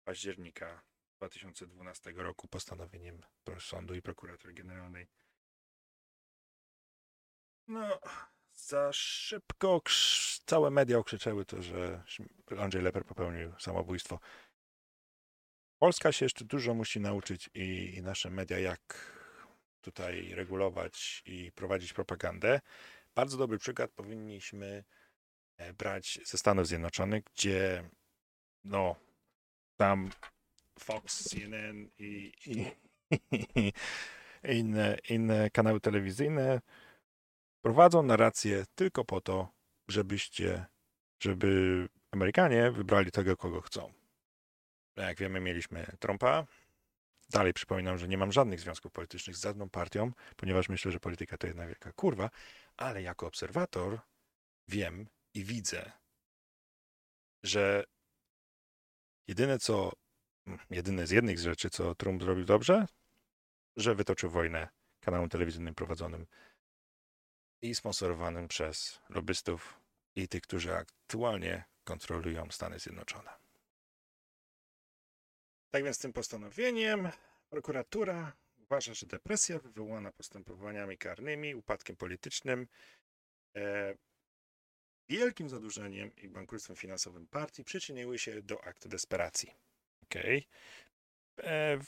października 0.04 0.82
2012 1.17 2.12
roku 2.12 2.48
postanowieniem 2.48 3.22
sądu 3.60 3.96
i 3.96 4.02
prokuratury 4.02 4.54
generalnej. 4.54 5.08
No, 7.67 8.00
za 8.56 8.94
szybko 8.94 9.82
całe 10.46 10.72
media 10.72 10.98
okrzyczały 10.98 11.46
to, 11.46 11.62
że 11.62 12.04
Andrzej 12.60 12.82
Leper 12.82 13.06
popełnił 13.06 13.54
samobójstwo. 13.60 14.20
Polska 15.78 16.12
się 16.12 16.26
jeszcze 16.26 16.46
dużo 16.46 16.74
musi 16.74 17.00
nauczyć 17.00 17.50
i, 17.54 17.94
i 17.98 18.02
nasze 18.02 18.30
media, 18.30 18.60
jak 18.60 19.12
tutaj 19.82 20.34
regulować 20.36 21.24
i 21.26 21.52
prowadzić 21.52 21.94
propagandę. 21.94 22.62
Bardzo 23.16 23.38
dobry 23.38 23.58
przykład 23.58 23.92
powinniśmy 23.92 24.84
e, 25.58 25.74
brać 25.74 26.20
ze 26.26 26.38
Stanów 26.38 26.68
Zjednoczonych, 26.68 27.24
gdzie 27.24 27.90
no 28.64 28.96
tam 29.78 30.10
Fox, 30.80 31.30
CNN 31.30 31.90
i, 32.00 32.32
i, 32.46 32.66
i 33.56 33.74
inne, 34.44 34.98
inne 35.10 35.50
kanały 35.50 35.80
telewizyjne 35.80 36.62
prowadzą 37.62 38.04
narrację 38.04 38.65
tylko 38.76 39.06
po 39.06 39.21
to, 39.21 39.54
żebyście, 39.88 40.65
żeby 41.24 41.88
Amerykanie 42.12 42.71
wybrali 42.71 43.12
tego, 43.12 43.38
kogo 43.38 43.62
chcą. 43.62 43.93
Jak 44.97 45.17
wiemy, 45.17 45.39
mieliśmy 45.39 45.97
Trumpa. 46.00 46.45
Dalej 47.30 47.54
przypominam, 47.54 47.97
że 47.97 48.08
nie 48.08 48.17
mam 48.17 48.32
żadnych 48.32 48.60
związków 48.60 48.91
politycznych 48.91 49.38
z 49.38 49.41
żadną 49.41 49.69
partią, 49.69 50.12
ponieważ 50.36 50.69
myślę, 50.69 50.91
że 50.91 51.00
polityka 51.00 51.38
to 51.38 51.47
jedna 51.47 51.67
wielka 51.67 51.91
kurwa, 51.93 52.30
ale 52.78 53.02
jako 53.02 53.28
obserwator 53.28 54.00
wiem 54.67 55.08
i 55.34 55.43
widzę, 55.43 55.91
że 57.43 57.84
jedyne 59.28 59.60
co, 59.60 59.91
jedyne 60.69 61.08
z 61.08 61.12
jednych 61.12 61.39
rzeczy, 61.39 61.69
co 61.69 61.95
Trump 61.95 62.24
zrobił 62.24 62.45
dobrze, 62.45 62.88
że 63.78 63.95
wytoczył 63.95 64.30
wojnę 64.30 64.67
kanałem 65.00 65.30
telewizyjnym 65.30 65.76
prowadzonym 65.76 66.26
i 67.62 67.76
sponsorowanym 67.76 68.47
przez 68.47 69.02
lobbystów 69.10 69.80
i 70.15 70.28
tych, 70.28 70.41
którzy 70.41 70.76
aktualnie 70.76 71.63
kontrolują 71.84 72.52
Stany 72.52 72.80
Zjednoczone. 72.80 73.32
Tak 75.71 75.84
więc 75.84 76.00
tym 76.00 76.13
postanowieniem 76.13 77.10
prokuratura 77.50 78.34
uważa, 78.58 78.93
że 78.93 79.06
depresja 79.06 79.60
wywołana 79.60 80.12
postępowaniami 80.12 80.97
karnymi, 80.97 81.56
upadkiem 81.56 81.95
politycznym, 81.95 82.67
e, 83.56 83.95
wielkim 85.10 85.50
zadłużeniem 85.50 86.15
i 86.15 86.28
bankructwem 86.28 86.76
finansowym 86.76 87.28
partii 87.28 87.63
przyczyniły 87.63 88.19
się 88.19 88.41
do 88.41 88.63
aktu 88.63 88.89
desperacji. 88.89 89.54
Okay. 90.04 90.43
E, 91.39 91.80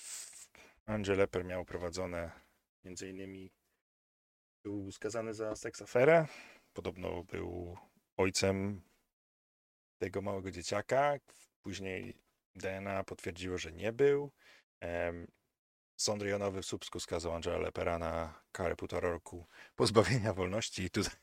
Andrzej 0.85 1.17
Leper 1.17 1.45
miał 1.45 1.65
prowadzone 1.65 2.31
między 2.83 3.09
innymi 3.09 3.51
był 4.63 4.91
skazany 4.91 5.33
za 5.33 5.55
seks 5.55 5.81
aferę. 5.81 6.27
Podobno 6.73 7.23
był 7.23 7.77
ojcem 8.17 8.81
tego 9.97 10.21
małego 10.21 10.51
dzieciaka. 10.51 11.17
Później 11.61 12.17
DNA 12.55 13.03
potwierdziło, 13.03 13.57
że 13.57 13.71
nie 13.71 13.93
był. 13.93 14.31
Sąd 15.95 16.21
rejonowy 16.21 16.61
w 16.61 16.65
Słupsku 16.65 16.99
skazał 16.99 17.35
Andrzeja 17.35 17.57
Lepera 17.57 17.99
na 17.99 18.43
karę 18.51 18.75
półtora 18.75 19.09
roku 19.09 19.47
pozbawienia 19.75 20.33
wolności 20.33 20.83
i 20.83 20.89
tutaj, 20.89 21.13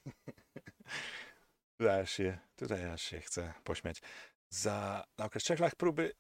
tutaj, 1.79 2.00
aż 2.00 2.12
się, 2.12 2.38
tutaj 2.57 2.85
aż 2.85 3.03
się 3.03 3.20
chcę 3.20 3.55
pośmiać. 3.64 4.03
Za, 4.48 5.05
na 5.18 5.24
okres 5.24 5.42
trzech 5.42 5.61
lat 5.61 5.76
próby 5.76 6.12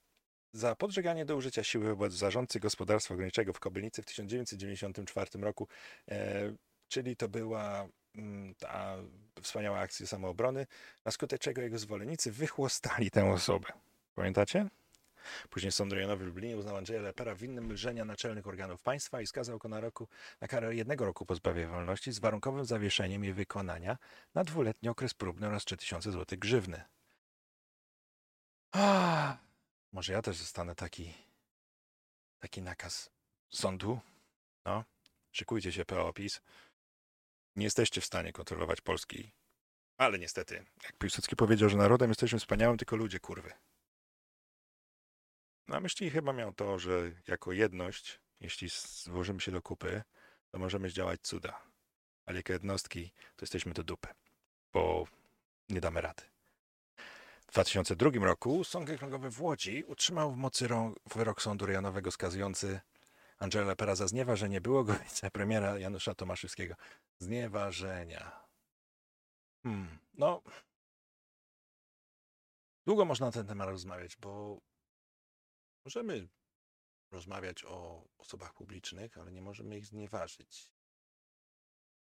za 0.52 0.76
podżeganie 0.76 1.24
do 1.24 1.36
użycia 1.36 1.64
siły 1.64 1.84
wobec 1.84 2.12
zarządcy 2.12 2.60
gospodarstwa 2.60 3.14
górniczego 3.14 3.52
w 3.52 3.60
Kobylnicy 3.60 4.02
w 4.02 4.06
1994 4.06 5.30
roku 5.40 5.68
e, 6.10 6.52
czyli 6.90 7.16
to 7.16 7.28
była 7.28 7.88
mm, 8.14 8.54
ta 8.54 8.96
wspaniała 9.42 9.78
akcja 9.78 10.06
samoobrony, 10.06 10.66
na 11.04 11.12
skutek 11.12 11.40
czego 11.40 11.62
jego 11.62 11.78
zwolennicy 11.78 12.32
wychłostali 12.32 13.10
tę 13.10 13.30
osobę. 13.30 13.72
Pamiętacie? 14.14 14.68
Później 15.50 15.72
Sąd 15.72 15.92
Rejonowy 15.92 16.24
w 16.24 16.26
Lublinie 16.26 16.56
uznał 16.56 16.76
Andrzeja 16.76 17.00
Lepera 17.00 17.34
winnym 17.34 17.72
lżenia 17.72 18.04
naczelnych 18.04 18.46
organów 18.46 18.82
państwa 18.82 19.20
i 19.20 19.26
skazał 19.26 19.58
go 19.58 19.68
na, 19.68 19.80
roku, 19.80 20.08
na 20.40 20.48
karę 20.48 20.74
jednego 20.74 21.04
roku 21.04 21.26
pozbawienia 21.26 21.68
wolności 21.68 22.12
z 22.12 22.18
warunkowym 22.18 22.64
zawieszeniem 22.64 23.24
jej 23.24 23.32
wykonania 23.32 23.98
na 24.34 24.44
dwuletni 24.44 24.88
okres 24.88 25.14
próbny 25.14 25.46
oraz 25.46 25.64
3000 25.64 26.12
zł 26.12 26.38
grzywny. 26.38 26.82
Ah, 28.72 29.38
może 29.92 30.12
ja 30.12 30.22
też 30.22 30.36
zostanę 30.36 30.74
taki 30.74 31.14
taki 32.40 32.62
nakaz 32.62 33.10
sądu? 33.50 34.00
No, 34.64 34.84
szykujcie 35.32 35.72
się, 35.72 35.84
PO-PiS 35.84 36.40
nie 37.56 37.64
jesteście 37.64 38.00
w 38.00 38.04
stanie 38.04 38.32
kontrolować 38.32 38.80
Polski. 38.80 39.32
Ale 39.96 40.18
niestety, 40.18 40.64
jak 40.84 40.96
Piłsudski 40.98 41.36
powiedział, 41.36 41.68
że 41.68 41.76
narodem 41.76 42.10
jesteśmy 42.10 42.38
wspaniałym, 42.38 42.78
tylko 42.78 42.96
ludzie, 42.96 43.20
kurwy. 43.20 43.52
Na 45.68 45.80
myśli 45.80 46.10
chyba 46.10 46.32
miał 46.32 46.52
to, 46.52 46.78
że 46.78 47.12
jako 47.28 47.52
jedność, 47.52 48.20
jeśli 48.40 48.68
złożymy 48.84 49.40
się 49.40 49.52
do 49.52 49.62
kupy, 49.62 50.02
to 50.50 50.58
możemy 50.58 50.90
zdziałać 50.90 51.20
cuda. 51.20 51.62
Ale 52.26 52.36
jako 52.36 52.52
jednostki, 52.52 53.12
to 53.36 53.42
jesteśmy 53.42 53.72
do 53.72 53.84
dupy, 53.84 54.08
bo 54.72 55.06
nie 55.68 55.80
damy 55.80 56.00
rady. 56.00 56.22
W 57.48 57.52
2002 57.52 58.10
roku 58.20 58.64
Sąd 58.64 58.90
Okręgowy 58.90 59.30
w 59.30 59.42
Łodzi 59.42 59.84
utrzymał 59.84 60.32
w 60.32 60.36
mocy 60.36 60.68
wyrok 61.14 61.42
sądu 61.42 61.66
rejonowego 61.66 62.10
skazujący 62.10 62.80
Angela 63.40 63.66
Lepera 63.66 63.94
za 63.94 64.08
znieważenie 64.08 64.60
byłego 64.60 64.92
wicepremiera 65.04 65.78
Janusza 65.78 66.14
Tomaszewskiego. 66.14 66.74
Znieważenia. 67.18 68.46
Hmm, 69.62 69.98
no. 70.14 70.42
Długo 72.86 73.04
można 73.04 73.26
na 73.26 73.32
ten 73.32 73.46
temat 73.46 73.68
rozmawiać, 73.68 74.16
bo 74.16 74.60
możemy 75.84 76.28
rozmawiać 77.10 77.64
o 77.64 78.04
osobach 78.18 78.54
publicznych, 78.54 79.18
ale 79.18 79.32
nie 79.32 79.42
możemy 79.42 79.78
ich 79.78 79.86
znieważyć. 79.86 80.72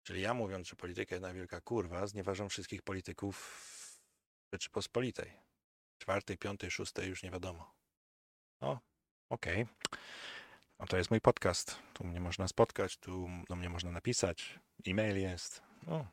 Czyli 0.03 0.21
ja 0.21 0.33
mówiąc, 0.33 0.67
że 0.67 0.75
polityka 0.75 1.15
jest 1.15 1.33
wielka 1.33 1.61
kurwa, 1.61 2.07
znieważam 2.07 2.49
wszystkich 2.49 2.81
polityków 2.81 3.65
Rzeczypospolitej. 4.53 5.33
Czwartej, 5.97 6.37
piątej, 6.37 6.71
szóstej 6.71 7.09
już 7.09 7.23
nie 7.23 7.31
wiadomo. 7.31 7.73
No, 8.61 8.79
okej. 9.29 9.63
Okay. 9.63 9.99
No 10.79 10.87
to 10.87 10.97
jest 10.97 11.11
mój 11.11 11.21
podcast. 11.21 11.79
Tu 11.93 12.03
mnie 12.03 12.19
można 12.19 12.47
spotkać, 12.47 12.97
tu 12.97 13.29
do 13.49 13.55
mnie 13.55 13.69
można 13.69 13.91
napisać. 13.91 14.59
E-mail 14.87 15.17
jest. 15.17 15.61
No. 15.87 16.07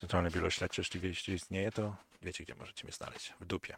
Centralny 0.00 0.30
Biuro 0.30 0.50
Śledcze, 0.50 0.82
jeśli 1.02 1.34
istnieje, 1.34 1.72
to 1.72 1.96
wiecie, 2.22 2.44
gdzie 2.44 2.54
możecie 2.54 2.84
mnie 2.84 2.92
znaleźć. 2.92 3.32
W 3.40 3.44
dupie. 3.44 3.76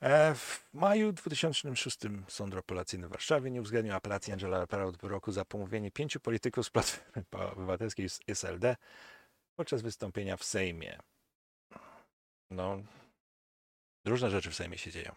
E, 0.00 0.34
w 0.34 0.68
maju 0.72 1.12
2006 1.12 1.98
Sąd 2.28 2.54
Apelacyjny 2.54 3.08
w 3.08 3.10
Warszawie 3.10 3.50
nie 3.50 3.60
uwzględnił 3.60 3.94
apelacji 3.94 4.32
Angela 4.32 4.58
Lepera 4.58 4.84
od 4.84 4.96
wyroku 4.96 5.32
za 5.32 5.44
pomówienie 5.44 5.90
pięciu 5.90 6.20
polityków 6.20 6.66
z 6.66 6.70
Platformy 6.70 7.50
Obywatelskiej 7.52 8.08
z 8.08 8.20
SLD 8.26 8.76
podczas 9.56 9.82
wystąpienia 9.82 10.36
w 10.36 10.44
Sejmie. 10.44 10.98
No, 12.50 12.82
różne 14.04 14.30
rzeczy 14.30 14.50
w 14.50 14.54
Sejmie 14.54 14.78
się 14.78 14.90
dzieją. 14.90 15.14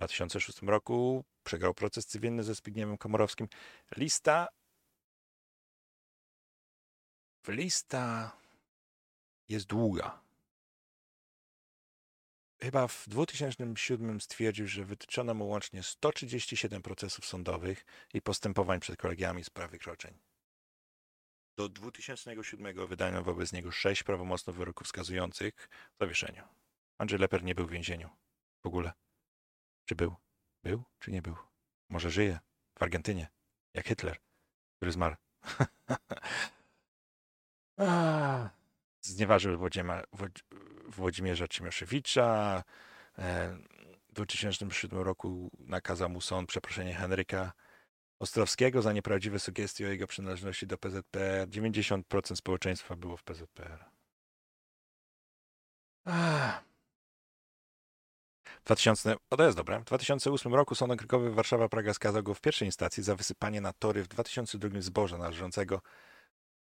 W 0.00 0.02
2006 0.02 0.62
roku 0.62 1.24
przegrał 1.44 1.74
proces 1.74 2.06
cywilny 2.06 2.44
ze 2.44 2.54
Zbigniewem 2.54 2.98
Komorowskim. 2.98 3.48
Lista 3.96 4.48
lista 7.48 8.36
jest 9.48 9.66
długa. 9.66 10.20
Chyba 12.62 12.88
w 12.88 13.04
2007 13.08 14.20
stwierdził, 14.20 14.66
że 14.66 14.84
wytyczono 14.84 15.34
mu 15.34 15.48
łącznie 15.48 15.82
137 15.82 16.82
procesów 16.82 17.26
sądowych 17.26 17.84
i 18.14 18.22
postępowań 18.22 18.80
przed 18.80 18.96
kolegiami 18.96 19.44
spraw 19.44 19.70
wykroczeń. 19.70 20.18
Do 21.56 21.68
2007 21.68 22.86
wydano 22.86 23.22
wobec 23.22 23.52
niego 23.52 23.70
sześć 23.70 24.02
prawomocnych 24.02 24.56
wyroków 24.56 24.86
wskazujących 24.86 25.68
w 25.94 25.98
zawieszeniu. 25.98 26.42
Andrzej 26.98 27.18
Leper 27.18 27.44
nie 27.44 27.54
był 27.54 27.66
w 27.66 27.70
więzieniu. 27.70 28.10
W 28.62 28.66
ogóle. 28.66 28.92
Czy 29.90 29.94
był? 29.94 30.16
Był, 30.62 30.82
czy 30.98 31.10
nie 31.10 31.22
był? 31.22 31.36
Może 31.88 32.10
żyje 32.10 32.38
w 32.78 32.82
Argentynie, 32.82 33.28
jak 33.74 33.86
Hitler, 33.88 34.18
który 34.76 34.92
zmarł. 34.92 35.16
Znieważył 39.00 39.58
Włodzima, 39.58 40.02
Włodzimierza. 40.88 41.46
E, 43.18 43.56
w 44.08 44.12
2007 44.12 44.98
roku 44.98 45.50
nakazał 45.58 46.10
mu 46.10 46.20
sąd 46.20 46.48
przeproszenie 46.48 46.94
Henryka 46.94 47.52
Ostrowskiego 48.18 48.82
za 48.82 48.92
nieprawdziwe 48.92 49.38
sugestie 49.38 49.86
o 49.86 49.90
jego 49.90 50.06
przynależności 50.06 50.66
do 50.66 50.78
PZPR. 50.78 51.48
90% 51.48 52.36
społeczeństwa 52.36 52.96
było 52.96 53.16
w 53.16 53.22
PZPR. 53.22 53.84
Ah. 56.04 56.69
2000, 58.64 59.16
o 59.30 59.36
to 59.36 59.44
jest 59.44 59.56
dobre. 59.56 59.80
W 59.80 59.84
2008 59.84 60.54
roku 60.54 60.74
Sąd 60.74 60.92
Okręgowy 60.92 61.30
Warszawa-Praga 61.30 61.94
skazał 61.94 62.22
go 62.22 62.34
w 62.34 62.40
pierwszej 62.40 62.68
instancji 62.68 63.02
za 63.02 63.16
wysypanie 63.16 63.60
na 63.60 63.72
tory 63.72 64.02
w 64.02 64.08
2002 64.08 64.80
zboża 64.80 65.18
należącego 65.18 65.82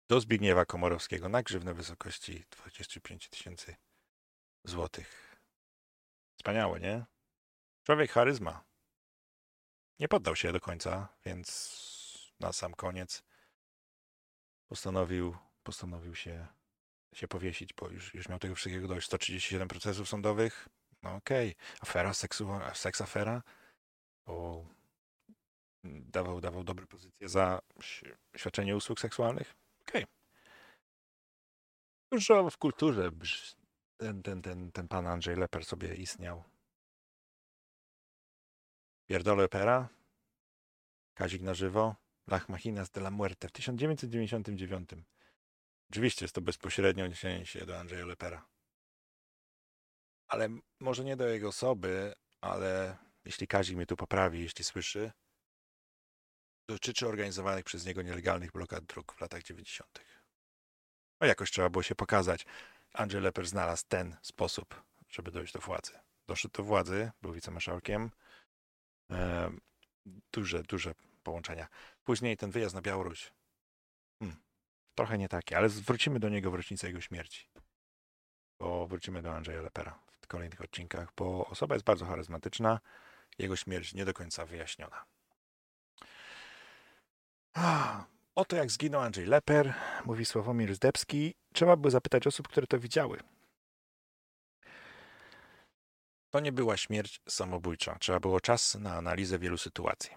do 0.09 0.19
Zbigniewa 0.19 0.65
Komorowskiego 0.65 1.29
na 1.29 1.43
grzywnę 1.43 1.73
wysokości 1.73 2.43
25 2.49 3.29
tysięcy 3.29 3.75
złotych. 4.63 5.37
Wspaniałe, 6.37 6.79
nie? 6.79 7.05
Człowiek 7.83 8.11
charyzma. 8.11 8.63
Nie 9.99 10.07
poddał 10.07 10.35
się 10.35 10.53
do 10.53 10.59
końca, 10.59 11.07
więc 11.25 11.85
na 12.39 12.53
sam 12.53 12.73
koniec 12.73 13.23
postanowił, 14.67 15.37
postanowił 15.63 16.15
się, 16.15 16.47
się 17.13 17.27
powiesić, 17.27 17.73
bo 17.73 17.89
już, 17.89 18.13
już 18.13 18.29
miał 18.29 18.39
tego 18.39 18.55
wszystkiego 18.55 18.87
dość. 18.87 19.07
137 19.07 19.67
procesów 19.67 20.09
sądowych, 20.09 20.69
no 21.05 21.15
okej. 21.15 21.51
Okay. 21.51 21.79
Afera, 21.81 22.13
seksu, 22.13 22.49
seks 22.73 23.01
afera, 23.01 23.43
bo 24.25 24.65
dawał, 25.83 26.41
dawał 26.41 26.63
dobre 26.63 26.87
pozycje 26.87 27.29
za 27.29 27.61
świadczenie 28.37 28.75
usług 28.75 28.99
seksualnych. 28.99 29.55
Okej. 29.81 30.03
Okay. 30.03 30.15
Dużo 32.11 32.49
w 32.49 32.57
kulturze 32.57 33.11
ten, 33.97 34.23
ten, 34.23 34.41
ten, 34.41 34.71
ten 34.71 34.87
pan 34.87 35.07
Andrzej 35.07 35.35
Leper 35.35 35.65
sobie 35.65 35.95
istniał. 35.95 36.43
Pierdolę 39.07 39.47
Pera, 39.47 39.89
Kazik 41.13 41.41
na 41.41 41.53
żywo, 41.53 41.95
Lach 42.27 42.49
Machinas 42.49 42.89
de 42.89 43.01
la 43.01 43.11
Muerte 43.11 43.47
w 43.47 43.51
1999. 43.51 44.89
Oczywiście 45.91 46.25
jest 46.25 46.35
to 46.35 46.41
bezpośrednio 46.41 47.05
odniesienie 47.05 47.45
się 47.45 47.65
do 47.65 47.79
Andrzeja 47.79 48.05
Lepera. 48.05 48.54
Ale 50.27 50.49
może 50.79 51.03
nie 51.03 51.15
do 51.15 51.27
jego 51.27 51.47
osoby, 51.47 52.13
ale 52.41 52.97
jeśli 53.25 53.47
Kazik 53.47 53.75
mnie 53.75 53.85
tu 53.85 53.95
poprawi, 53.95 54.41
jeśli 54.41 54.65
słyszy, 54.65 55.11
dotyczy 56.69 57.07
organizowanych 57.07 57.65
przez 57.65 57.85
niego 57.85 58.01
nielegalnych 58.01 58.51
blokad 58.51 58.85
dróg 58.85 59.13
w 59.13 59.21
latach 59.21 59.43
90. 59.43 59.99
No 61.21 61.27
jakoś 61.27 61.51
trzeba 61.51 61.69
było 61.69 61.83
się 61.83 61.95
pokazać. 61.95 62.45
Andrzej 62.93 63.21
Leper 63.21 63.47
znalazł 63.47 63.83
ten 63.87 64.17
sposób, 64.21 64.83
żeby 65.09 65.31
dojść 65.31 65.53
do 65.53 65.59
władzy. 65.59 65.99
Doszedł 66.27 66.57
do 66.57 66.63
władzy, 66.63 67.11
był 67.21 67.33
wicemarszałkiem. 67.33 68.11
E, 69.11 69.51
duże, 70.33 70.63
duże 70.63 70.93
połączenia. 71.23 71.67
Później 72.03 72.37
ten 72.37 72.51
wyjazd 72.51 72.75
na 72.75 72.81
Białoruś. 72.81 73.31
Hmm, 74.19 74.41
trochę 74.95 75.17
nie 75.17 75.29
taki, 75.29 75.55
ale 75.55 75.69
wrócimy 75.69 76.19
do 76.19 76.29
niego 76.29 76.51
w 76.51 76.55
rocznicę 76.55 76.87
jego 76.87 77.01
śmierci. 77.01 77.49
Bo 78.59 78.87
wrócimy 78.87 79.21
do 79.21 79.35
Andrzeja 79.35 79.61
Lepera 79.61 79.99
kolejnych 80.27 80.61
odcinkach, 80.61 81.13
bo 81.17 81.47
osoba 81.47 81.75
jest 81.75 81.85
bardzo 81.85 82.05
charyzmatyczna. 82.05 82.79
Jego 83.37 83.55
śmierć 83.55 83.93
nie 83.93 84.05
do 84.05 84.13
końca 84.13 84.45
wyjaśniona. 84.45 85.05
O 88.35 88.45
to, 88.45 88.55
jak 88.55 88.71
zginął 88.71 89.01
Andrzej 89.01 89.25
Leper, 89.25 89.73
mówi 90.05 90.25
Sławomir 90.25 90.75
Zdebski, 90.75 91.35
trzeba 91.53 91.75
by 91.75 91.91
zapytać 91.91 92.27
osób, 92.27 92.47
które 92.47 92.67
to 92.67 92.79
widziały. 92.79 93.19
To 96.29 96.39
nie 96.39 96.51
była 96.51 96.77
śmierć 96.77 97.21
samobójcza. 97.29 97.97
Trzeba 97.99 98.19
było 98.19 98.41
czas 98.41 98.75
na 98.75 98.95
analizę 98.95 99.39
wielu 99.39 99.57
sytuacji. 99.57 100.11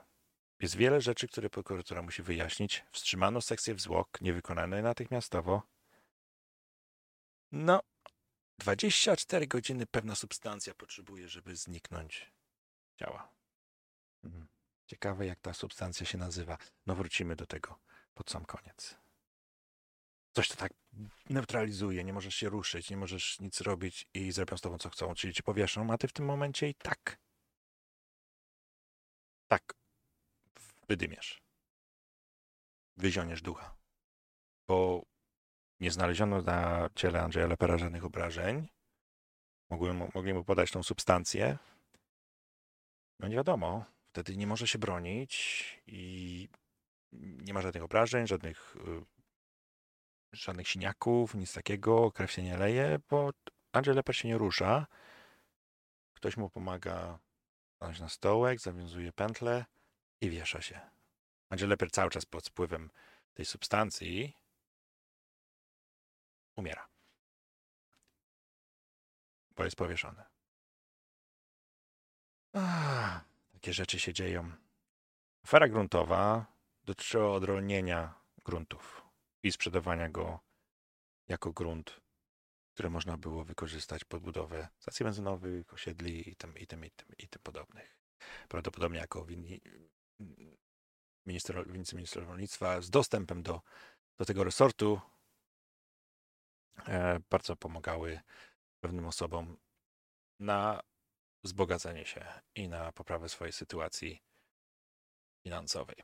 Jest 0.61 0.77
wiele 0.77 1.01
rzeczy, 1.01 1.29
które 1.29 1.51
prokuratura 1.51 2.03
musi 2.03 2.23
wyjaśnić. 2.23 2.85
Wstrzymano 2.93 3.41
sekcję 3.41 3.75
wzłok, 3.75 4.21
niewykonane 4.21 4.83
natychmiastowo. 4.83 5.63
No, 7.53 7.81
24 8.59 9.47
godziny 9.47 9.87
pewna 9.87 10.15
substancja 10.15 10.75
potrzebuje, 10.75 11.29
żeby 11.29 11.57
zniknąć 11.57 12.33
ciała. 12.97 13.33
Mhm. 14.25 14.49
Ciekawe, 14.87 15.27
jak 15.27 15.41
ta 15.41 15.55
substancja 15.55 16.07
się 16.07 16.19
nazywa. 16.19 16.59
No, 16.87 16.95
wrócimy 16.95 17.37
do 17.37 17.47
tego 17.47 17.79
pod 18.15 18.31
sam 18.31 18.45
koniec. 18.45 18.97
Coś 20.33 20.49
to 20.49 20.57
tak 20.57 20.73
neutralizuje, 21.31 22.05
nie 22.05 22.13
możesz 22.13 22.35
się 22.35 22.49
ruszyć, 22.49 22.91
nie 22.91 22.97
możesz 22.97 23.41
nic 23.41 23.61
robić 23.61 24.07
i 24.15 24.33
zrobią 24.33 24.57
z 24.57 24.61
tobą 24.61 24.79
co 24.79 24.91
chcą, 24.91 25.15
czyli 25.15 25.35
ci 25.35 25.43
powieszą, 25.43 25.93
a 25.93 25.99
ty 25.99 26.09
w 26.09 26.13
tym 26.13 26.25
momencie 26.25 26.69
i 26.69 26.75
tak. 26.75 27.19
Tak. 29.49 29.75
Wydymiesz. 30.89 31.43
Wyzioniesz 32.97 33.43
ducha. 33.43 33.77
Bo 34.69 35.03
nie 35.81 35.91
znaleziono 35.91 36.43
na 36.43 36.91
ciele 36.95 37.23
Andrzeja 37.23 37.47
Lepera 37.47 37.79
żadnych 37.79 38.05
obrażeń. 38.05 38.69
Mu, 39.71 40.09
mogli 40.15 40.35
mu 40.35 40.45
podać 40.45 40.71
tą 40.71 40.83
substancję. 40.83 41.59
No 43.21 43.29
nie 43.29 43.37
wiadomo. 43.37 43.85
Wtedy 44.09 44.37
nie 44.37 44.47
może 44.47 44.69
się 44.69 44.79
bronić 44.79 45.83
i 45.87 46.49
nie 47.13 47.55
ma 47.55 47.63
żadnych 47.63 47.83
obrażeń, 47.83 48.27
żadnych, 48.27 48.77
y, 48.77 49.05
żadnych 50.33 50.69
siniaków, 50.69 51.35
nic 51.35 51.53
takiego, 51.53 52.13
krew 52.13 52.33
się 52.33 52.43
nie 52.43 52.57
leje, 52.57 52.99
bo 53.11 53.31
Andrzej 53.73 53.95
Leper 53.95 54.17
się 54.17 54.29
nie 54.29 54.39
rusza. 54.39 54.87
Ktoś 56.15 56.37
mu 56.37 56.51
pomaga 56.51 57.19
stanąć 57.77 58.01
na 58.01 58.09
stołek, 58.09 58.61
zawiązuje 58.61 59.13
pętlę 59.13 59.65
i 60.21 60.31
wiesza 60.31 60.63
się. 60.63 60.81
Andrzej 61.51 61.69
Leper 61.69 61.91
cały 61.91 62.11
czas 62.11 62.27
pod 62.27 62.49
wpływem 62.49 62.91
tej 63.35 63.45
substancji 63.45 64.35
umiera. 66.59 66.89
Bo 69.57 69.65
jest 69.65 69.77
powieszony. 69.77 70.23
Ah, 72.53 73.25
takie 73.53 73.73
rzeczy 73.73 73.99
się 74.01 74.13
dzieją. 74.13 74.53
Afera 75.45 75.69
gruntowa 75.69 76.47
dotyczyło 76.85 77.35
odrolnienia 77.35 78.15
gruntów 78.45 79.03
i 79.43 79.53
sprzedawania 79.53 80.09
go 80.09 80.41
jako 81.29 81.53
grunt, 81.53 82.01
który 82.75 82.91
można 82.91 83.17
było 83.17 83.45
wykorzystać 83.45 84.05
pod 84.05 84.23
budowę 84.23 84.69
stacji 84.79 85.05
benzynowych, 85.05 85.73
osiedli 85.75 86.31
i 86.31 86.37
tym, 86.37 86.59
i 86.59 86.67
tym, 86.67 86.85
i 86.85 86.91
tym, 86.91 87.09
i 87.19 87.29
tym 87.29 87.43
podobnych. 87.43 87.99
Prawdopodobnie 88.49 88.99
jako 88.99 89.25
winni, 89.25 89.61
minister, 91.27 91.65
rolnictwa 92.15 92.81
z 92.81 92.91
dostępem 92.91 93.43
do, 93.43 93.61
do 94.19 94.25
tego 94.25 94.45
resortu 94.45 95.01
bardzo 97.31 97.57
pomagały 97.57 98.21
pewnym 98.81 99.07
osobom 99.07 99.57
na 100.41 100.83
wzbogacenie 101.45 102.07
się 102.07 102.25
i 102.55 102.69
na 102.69 102.93
poprawę 102.93 103.29
swojej 103.29 103.53
sytuacji 103.53 104.23
finansowej. 105.45 105.97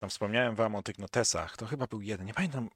Tam 0.00 0.10
wspomniałem 0.10 0.54
wam 0.54 0.74
o 0.74 0.82
tych 0.82 0.98
notesach. 0.98 1.56
To 1.56 1.66
chyba 1.66 1.86
był 1.86 2.02
jeden. 2.02 2.26
Nie 2.26 2.34
pamiętam. 2.34 2.70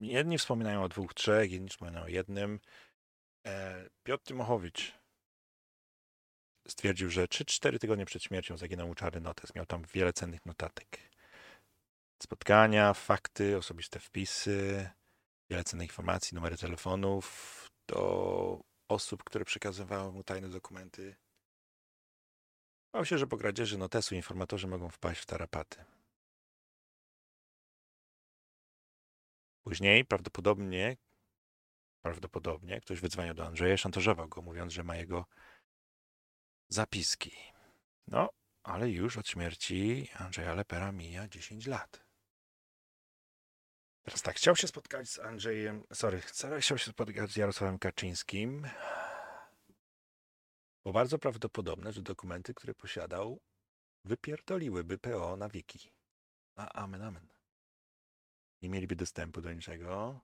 Jedni 0.00 0.38
wspominają 0.38 0.82
o 0.84 0.88
dwóch, 0.88 1.14
trzech, 1.14 1.52
inni 1.52 1.68
wspominają 1.68 2.04
o 2.04 2.08
jednym. 2.08 2.60
E, 3.46 3.84
Piotr 4.02 4.24
Tymochowicz 4.24 4.94
stwierdził, 6.68 7.10
że 7.10 7.24
3-4 7.24 7.78
tygodnie 7.78 8.04
przed 8.04 8.22
śmiercią 8.22 8.56
zaginął 8.56 8.88
mu 8.88 8.94
czarny 8.94 9.20
notes. 9.20 9.54
Miał 9.54 9.66
tam 9.66 9.84
wiele 9.94 10.12
cennych 10.12 10.46
notatek. 10.46 11.11
Spotkania, 12.22 12.94
fakty, 12.94 13.56
osobiste 13.56 14.00
wpisy, 14.00 14.90
wiele 15.50 15.64
cennych 15.64 15.88
informacji, 15.88 16.34
numery 16.34 16.56
telefonów 16.56 17.66
do 17.88 18.60
osób, 18.88 19.24
które 19.24 19.44
przekazywały 19.44 20.12
mu 20.12 20.24
tajne 20.24 20.48
dokumenty. 20.48 21.16
Bał 22.92 23.04
się, 23.04 23.18
że 23.18 23.26
po 23.26 23.36
kradzieży 23.36 23.78
notesu 23.78 24.14
informatorzy 24.14 24.66
mogą 24.66 24.88
wpaść 24.88 25.20
w 25.20 25.26
tarapaty. 25.26 25.84
Później 29.64 30.04
prawdopodobnie, 30.04 30.96
prawdopodobnie 32.04 32.80
ktoś 32.80 33.00
wydzwonił 33.00 33.34
do 33.34 33.46
Andrzeja, 33.46 33.76
szantażował 33.76 34.28
go, 34.28 34.42
mówiąc, 34.42 34.72
że 34.72 34.84
ma 34.84 34.96
jego 34.96 35.26
zapiski. 36.68 37.32
No, 38.06 38.28
ale 38.62 38.90
już 38.90 39.16
od 39.16 39.28
śmierci 39.28 40.08
Andrzeja 40.14 40.54
Lepera 40.54 40.92
mija 40.92 41.28
10 41.28 41.66
lat. 41.66 42.11
Teraz 44.02 44.22
tak, 44.22 44.36
chciał 44.36 44.56
się 44.56 44.68
spotkać 44.68 45.08
z 45.08 45.18
Andrzejem, 45.18 45.84
sorry, 45.92 46.20
chciał 46.60 46.78
się 46.78 46.90
spotkać 46.90 47.30
z 47.30 47.36
Jarosławem 47.36 47.78
Kaczyńskim, 47.78 48.68
bo 50.84 50.92
bardzo 50.92 51.18
prawdopodobne, 51.18 51.92
że 51.92 52.02
dokumenty, 52.02 52.54
które 52.54 52.74
posiadał, 52.74 53.40
wypierdoliłyby 54.04 54.98
PO 54.98 55.36
na 55.36 55.48
wieki. 55.48 55.92
A 56.56 56.72
amen, 56.72 57.02
amen. 57.02 57.28
Nie 58.62 58.68
mieliby 58.68 58.96
dostępu 58.96 59.40
do 59.40 59.52
niczego. 59.52 60.20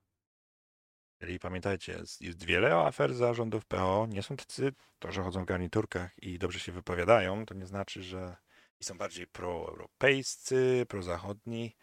Jeżeli 1.21 1.39
pamiętajcie, 1.39 1.93
jest, 2.21 2.45
wiele 2.45 2.77
afer 2.77 3.15
zarządów 3.15 3.67
PO, 3.67 4.07
nie 4.11 4.23
są 4.23 4.37
tacy, 4.37 4.73
to, 4.99 5.13
że 5.13 5.23
chodzą 5.23 5.43
w 5.43 5.47
garniturkach 5.47 6.23
i 6.23 6.39
dobrze 6.39 6.61
się 6.61 6.73
wypowiadają, 6.73 7.47
to 7.47 7.55
nie 7.55 7.67
znaczy, 7.67 8.03
że 8.03 8.37
są 8.83 8.99
bardziej 8.99 9.27
proeuropejscy, 9.27 10.87
prozachodni. 10.89 11.77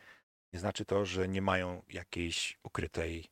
Nie 0.55 0.59
znaczy 0.59 0.85
to, 0.85 1.05
że 1.05 1.27
nie 1.27 1.41
mają 1.41 1.83
jakiejś 1.89 2.59
ukrytej, 2.63 3.29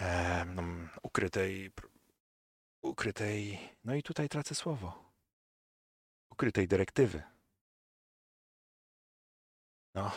e, 0.00 0.44
no, 0.44 0.62
ukrytej, 1.02 1.72
ukrytej, 2.82 3.58
no 3.84 3.94
i 3.94 4.02
tutaj 4.02 4.28
tracę 4.28 4.54
słowo, 4.54 5.12
ukrytej 6.30 6.68
dyrektywy. 6.68 7.22
No, 9.94 10.12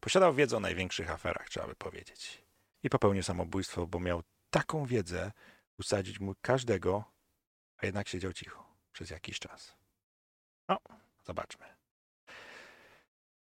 posiadał 0.00 0.34
wiedzę 0.34 0.56
o 0.56 0.60
największych 0.60 1.10
aferach, 1.10 1.48
trzeba 1.48 1.66
by 1.66 1.74
powiedzieć. 1.74 2.44
I 2.82 2.90
popełnił 2.90 3.22
samobójstwo, 3.22 3.86
bo 3.86 4.00
miał 4.00 4.22
taką 4.50 4.86
wiedzę, 4.86 5.32
usadzić 5.78 6.20
mu 6.20 6.34
każdego, 6.40 7.04
a 7.76 7.86
jednak 7.86 8.08
siedział 8.08 8.32
cicho 8.32 8.76
przez 8.92 9.10
jakiś 9.10 9.38
czas. 9.38 9.76
No, 10.68 10.78
zobaczmy. 11.24 11.66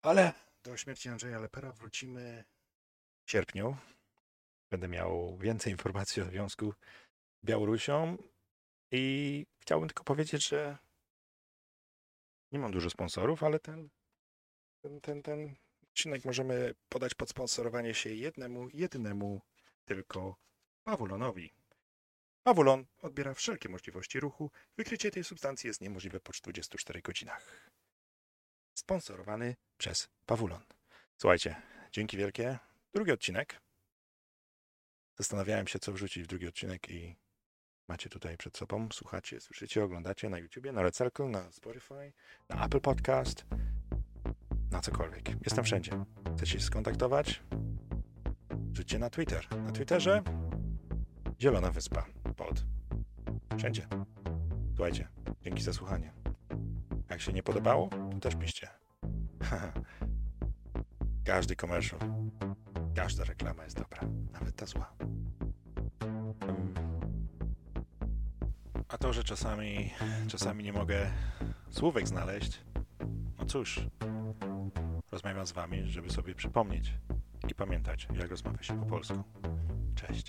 Ale 0.01 0.48
do 0.69 0.77
śmierci 0.77 1.09
Andrzeja 1.09 1.39
Lepera 1.39 1.71
wrócimy 1.71 2.43
w 3.25 3.31
sierpniu. 3.31 3.77
Będę 4.71 4.87
miał 4.87 5.37
więcej 5.37 5.71
informacji 5.71 6.21
o 6.21 6.25
związku 6.25 6.73
z 7.41 7.45
Białorusią 7.45 8.17
i 8.91 9.45
chciałbym 9.59 9.89
tylko 9.89 10.03
powiedzieć, 10.03 10.47
że 10.47 10.77
nie 12.51 12.59
mam 12.59 12.71
dużo 12.71 12.89
sponsorów, 12.89 13.43
ale 13.43 13.59
ten, 13.59 13.89
ten, 14.81 15.01
ten, 15.01 15.23
ten 15.23 15.55
odcinek 15.83 16.25
możemy 16.25 16.75
podać 16.89 17.13
pod 17.13 17.29
sponsorowanie 17.29 17.93
się 17.93 18.09
jednemu, 18.09 18.69
jedynemu 18.73 19.41
tylko 19.85 20.35
Pawulonowi. 20.83 21.53
Pawulon 22.43 22.85
odbiera 23.01 23.33
wszelkie 23.33 23.69
możliwości 23.69 24.19
ruchu. 24.19 24.51
Wykrycie 24.77 25.11
tej 25.11 25.23
substancji 25.23 25.67
jest 25.67 25.81
niemożliwe 25.81 26.19
po 26.19 26.31
24 26.43 27.01
godzinach. 27.01 27.69
Sponsorowany 28.79 29.55
przez 29.77 30.09
Pawulon. 30.25 30.63
Słuchajcie, 31.17 31.55
dzięki 31.91 32.17
wielkie. 32.17 32.59
Drugi 32.93 33.11
odcinek. 33.11 33.61
Zastanawiałem 35.17 35.67
się, 35.67 35.79
co 35.79 35.91
wrzucić 35.91 36.23
w 36.23 36.27
drugi 36.27 36.47
odcinek 36.47 36.89
i 36.89 37.15
macie 37.87 38.09
tutaj 38.09 38.37
przed 38.37 38.57
sobą. 38.57 38.89
Słuchacie, 38.93 39.41
słyszycie, 39.41 39.83
oglądacie 39.83 40.29
na 40.29 40.37
YouTubie, 40.37 40.71
na 40.71 40.81
Red 40.81 40.95
Circle, 40.95 41.25
na 41.25 41.51
Spotify, 41.51 42.13
na 42.49 42.65
Apple 42.65 42.81
Podcast, 42.81 43.45
na 44.71 44.81
cokolwiek. 44.81 45.29
Jestem 45.45 45.63
wszędzie. 45.63 45.91
Chcecie 46.37 46.51
się 46.51 46.59
skontaktować? 46.59 47.43
Rzućcie 48.73 48.99
na 48.99 49.09
Twitter. 49.09 49.47
Na 49.57 49.71
Twitterze 49.71 50.23
Zielona 51.41 51.71
Wyspa. 51.71 52.05
Pod. 52.37 52.65
Wszędzie. 53.57 53.87
Słuchajcie, 54.75 55.07
dzięki 55.41 55.63
za 55.63 55.73
słuchanie. 55.73 56.18
Jak 57.09 57.21
się 57.21 57.33
nie 57.33 57.43
podobało, 57.43 57.89
to 58.11 58.19
też 58.19 58.35
piszcie. 58.35 58.67
Każdy 61.25 61.55
commercial, 61.55 61.99
każda 62.95 63.23
reklama 63.23 63.63
jest 63.63 63.77
dobra, 63.77 64.01
nawet 64.33 64.55
ta 64.55 64.65
zła. 64.65 64.93
A 68.87 68.97
to, 68.97 69.13
że 69.13 69.23
czasami, 69.23 69.93
czasami 70.27 70.63
nie 70.63 70.73
mogę 70.73 71.11
słówek 71.69 72.07
znaleźć, 72.07 72.61
no 73.39 73.45
cóż, 73.45 73.79
rozmawiam 75.11 75.47
z 75.47 75.51
wami, 75.51 75.83
żeby 75.83 76.09
sobie 76.09 76.35
przypomnieć 76.35 76.93
i 77.49 77.55
pamiętać, 77.55 78.07
jak 78.13 78.29
rozmawia 78.29 78.63
się 78.63 78.79
po 78.79 78.85
polsku. 78.85 79.23
Cześć. 79.95 80.28